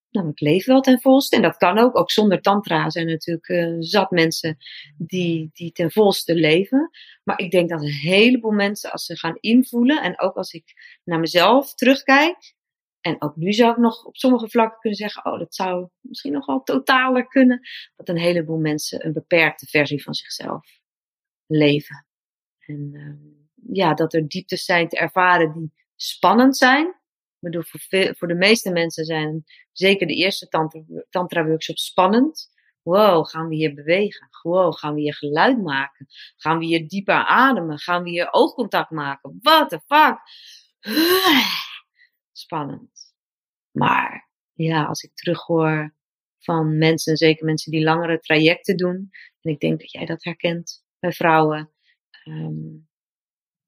nou, 0.10 0.30
ik 0.30 0.40
leef 0.40 0.66
wel 0.66 0.82
ten 0.82 1.02
volste. 1.02 1.36
En 1.36 1.42
dat 1.42 1.58
kan 1.58 1.78
ook, 1.78 1.98
ook 1.98 2.12
zonder 2.12 2.42
tantra 2.42 2.90
zijn 2.90 3.08
natuurlijk 3.08 3.48
eh, 3.48 3.76
zat 3.80 4.12
mensen 4.12 4.58
die, 4.98 5.50
die 5.54 5.72
ten 5.72 5.92
volste 5.92 6.36
leven. 6.36 6.90
Maar 7.24 7.40
ik 7.40 7.52
denk 7.52 7.70
dat 7.70 7.82
een 7.82 7.92
heleboel 7.92 8.52
mensen, 8.52 8.92
als 8.92 9.06
ze 9.06 9.18
gaan 9.18 9.38
invoelen, 9.40 10.02
en 10.04 10.20
ook 10.20 10.36
als 10.36 10.52
ik 10.52 10.74
naar 11.04 11.20
mezelf 11.20 11.74
terugkijk, 11.74 12.56
en 13.02 13.22
ook 13.22 13.36
nu 13.36 13.54
zou 13.54 13.72
ik 13.72 13.78
nog 13.78 14.06
op 14.06 14.18
sommige 14.18 14.50
vlakken 14.50 14.80
kunnen 14.80 15.00
zeggen, 15.00 15.26
oh, 15.26 15.40
dat 15.40 15.56
zou 15.56 15.88
misschien 16.02 16.32
nog 16.32 16.46
wel 16.46 16.64
totaler 16.64 17.28
kunnen 17.28 17.60
dat 17.96 18.10
een 18.10 18.18
heleboel 18.18 18.58
mensen 18.58 19.06
een 19.06 19.14
beperkte 19.14 19.66
versie 19.66 20.04
van 20.04 20.14
zichzelf 20.14 20.80
leven. 21.46 22.06
En 22.60 22.90
ehm, 22.94 23.76
ja, 23.76 23.94
dat 23.94 24.14
er 24.14 24.28
dieptes 24.28 24.66
zijn 24.66 24.88
te 24.88 24.98
ervaren 24.98 25.54
die 25.54 25.74
spannend 25.96 26.58
zijn. 26.58 26.96
Ik 27.40 27.44
bedoel, 27.44 27.64
voor, 27.64 28.16
voor 28.18 28.28
de 28.28 28.36
meeste 28.36 28.72
mensen 28.72 29.06
zijn 29.06 29.44
zeker 29.72 30.08
de 30.08 30.14
eerste 30.14 30.48
tantra, 30.48 30.82
tantra 31.10 31.46
workshops 31.46 31.86
spannend. 31.86 32.50
Wow, 32.82 33.26
gaan 33.26 33.48
we 33.48 33.56
hier 33.56 33.74
bewegen? 33.74 34.30
Wow, 34.42 34.74
gaan 34.74 34.94
we 34.94 35.02
hier 35.02 35.16
geluid 35.16 35.62
maken? 35.62 36.06
Gaan 36.36 36.58
we 36.58 36.66
hier 36.66 36.88
dieper 36.88 37.26
ademen? 37.26 37.80
Gaan 37.80 38.04
we 38.04 38.10
hier 38.10 38.34
oogcontact 38.34 38.92
maken? 38.92 39.40
What 39.42 39.70
the 39.70 39.80
fuck? 39.86 40.20
Spannend. 42.32 43.14
Maar 43.72 44.30
ja, 44.54 44.86
als 44.86 45.04
ik 45.04 45.16
terughoor 45.16 45.96
van 46.40 46.78
mensen, 46.78 47.18
zeker 47.18 47.46
mensen 47.46 47.72
die 47.72 47.84
langere 47.84 48.20
trajecten 48.20 48.78
doen. 48.78 49.10
En 49.42 49.52
ik 49.52 49.60
denk 49.60 49.80
dat 49.80 49.92
jij 49.92 50.06
dat 50.06 50.24
herkent 50.24 50.86
bij 51.00 51.12
vrouwen. 51.12 51.72
ehm, 52.24 52.78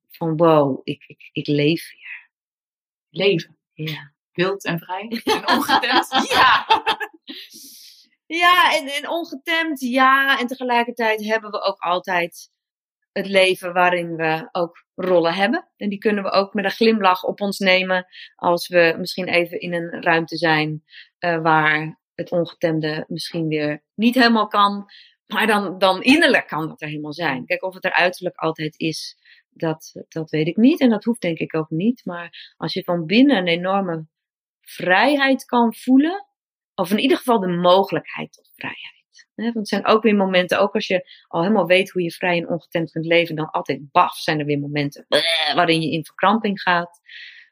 van 0.10 0.38
wow, 0.38 0.82
ik, 0.84 1.04
ik, 1.08 1.30
ik 1.32 1.48
leef 1.48 1.92
weer. 1.92 2.30
Leven. 3.10 3.59
Ja. 3.86 4.14
Wild 4.32 4.66
en 4.66 4.80
vrij 4.80 5.08
en 5.24 5.48
ongetemd. 5.48 6.30
ja! 6.30 6.66
Ja, 8.26 8.78
en, 8.78 8.88
en 8.88 9.10
ongetemd, 9.10 9.80
ja. 9.80 10.40
En 10.40 10.48
tegelijkertijd 10.48 11.26
hebben 11.26 11.52
we 11.52 11.62
ook 11.62 11.80
altijd 11.80 12.52
het 13.12 13.28
leven 13.28 13.74
waarin 13.74 14.16
we 14.16 14.50
ook 14.52 14.86
rollen 14.96 15.34
hebben. 15.34 15.70
En 15.78 15.90
die 15.90 15.98
kunnen 15.98 16.24
we 16.24 16.32
ook 16.32 16.54
met 16.54 16.66
een 16.66 16.72
glimlach 16.72 17.24
op 17.24 17.42
ons 17.42 17.60
nemen 17.60 18.06
als 18.36 18.68
we 18.68 18.96
misschien 18.98 19.28
even 19.28 19.60
in 19.60 19.74
een 19.74 20.04
ruimte 20.04 20.38
zijn 20.38 20.84
eh, 21.18 21.42
waar 21.42 22.00
het 22.16 22.32
ongetemde 22.32 23.06
misschien 23.08 23.48
weer 23.48 23.84
niet 23.96 24.16
helemaal 24.16 24.48
kan. 24.48 24.86
Maar 25.26 25.48
dan, 25.48 25.78
dan 25.78 26.04
innerlijk 26.04 26.48
kan 26.48 26.68
dat 26.68 26.82
er 26.82 26.88
helemaal 26.88 27.14
zijn. 27.14 27.46
Kijk, 27.46 27.64
of 27.64 27.74
het 27.74 27.86
er 27.86 27.94
uiterlijk 27.94 28.36
altijd 28.36 28.80
is, 28.80 29.18
dat, 29.50 30.06
dat 30.08 30.30
weet 30.30 30.48
ik 30.48 30.58
niet. 30.58 30.80
En 30.80 30.90
dat 30.90 31.04
hoeft 31.04 31.22
denk 31.22 31.38
ik 31.38 31.56
ook 31.56 31.70
niet. 31.70 32.06
Maar 32.06 32.54
als 32.58 32.74
je 32.74 32.84
van 32.84 33.06
binnen 33.06 33.38
een 33.38 33.48
enorme 33.48 34.08
vrijheid 34.62 35.46
kan 35.46 35.74
voelen, 35.74 36.28
of 36.76 36.92
in 36.92 37.00
ieder 37.00 37.18
geval 37.18 37.40
de 37.40 37.48
mogelijkheid 37.48 38.32
tot 38.32 38.52
vrijheid. 38.56 38.98
Want 39.36 39.56
het 39.56 39.68
zijn 39.68 39.86
ook 39.86 40.04
weer 40.04 40.16
momenten, 40.16 40.60
ook 40.60 40.74
als 40.74 40.88
je 40.88 41.10
al 41.28 41.42
helemaal 41.42 41.66
weet 41.66 41.90
hoe 41.90 42.02
je 42.02 42.12
vrij 42.12 42.38
en 42.38 42.50
ongetemd 42.50 42.92
kunt 42.92 43.06
leven, 43.06 43.36
dan 43.36 43.50
altijd 43.50 43.92
baf 43.92 44.16
zijn 44.18 44.40
er 44.40 44.46
weer 44.46 44.60
momenten 44.60 45.06
waarin 45.56 45.82
je 45.82 45.92
in 45.92 46.06
verkramping 46.06 46.62
gaat. 46.62 47.00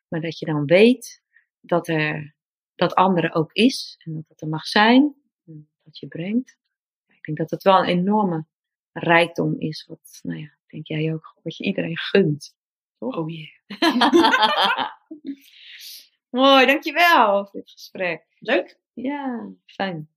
Maar 0.08 0.22
dat 0.22 0.40
je 0.40 0.46
dan 0.46 0.66
weet 0.66 1.24
dat 1.60 1.88
er 1.88 2.36
dat 2.76 2.96
andere 2.96 3.34
ook 3.34 3.54
is 3.54 3.96
en 4.06 4.14
dat 4.14 4.28
het 4.28 4.42
er 4.42 4.48
mag 4.48 4.66
zijn, 4.66 5.16
dat 5.84 5.98
je 6.00 6.08
brengt. 6.08 6.58
Ik 7.08 7.24
denk 7.24 7.38
dat 7.38 7.50
het 7.50 7.64
wel 7.64 7.80
een 7.80 8.00
enorme 8.00 8.46
rijkdom 8.92 9.60
is, 9.60 9.86
wat, 9.86 10.20
nou 10.22 10.40
ja, 10.40 10.57
denk 10.68 10.88
jij 10.88 11.14
ook, 11.14 11.36
wat 11.44 11.58
je 11.58 11.64
iedereen 11.64 11.98
gunt. 11.98 12.56
Oh 12.98 13.30
yeah. 13.30 13.48
Mooi, 16.30 16.66
dankjewel 16.66 17.46
voor 17.46 17.60
dit 17.60 17.72
gesprek. 17.72 18.26
Leuk. 18.40 18.80
Ja, 18.94 19.50
fijn. 19.66 20.10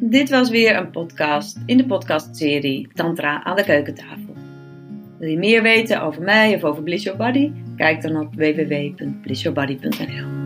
Dit 0.00 0.30
was 0.30 0.50
weer 0.50 0.76
een 0.76 0.90
podcast 0.90 1.58
in 1.66 1.76
de 1.76 1.86
podcastserie 1.86 2.88
Tantra 2.94 3.44
aan 3.44 3.56
de 3.56 3.64
keukentafel. 3.64 4.34
Wil 5.18 5.28
je 5.28 5.38
meer 5.38 5.62
weten 5.62 6.02
over 6.02 6.22
mij 6.22 6.54
of 6.54 6.64
over 6.64 6.82
Bliss 6.82 7.04
Your 7.04 7.18
Body? 7.18 7.52
Kijk 7.76 8.02
dan 8.02 8.16
op 8.16 8.34
www.blissyourbody.nl 8.34 10.39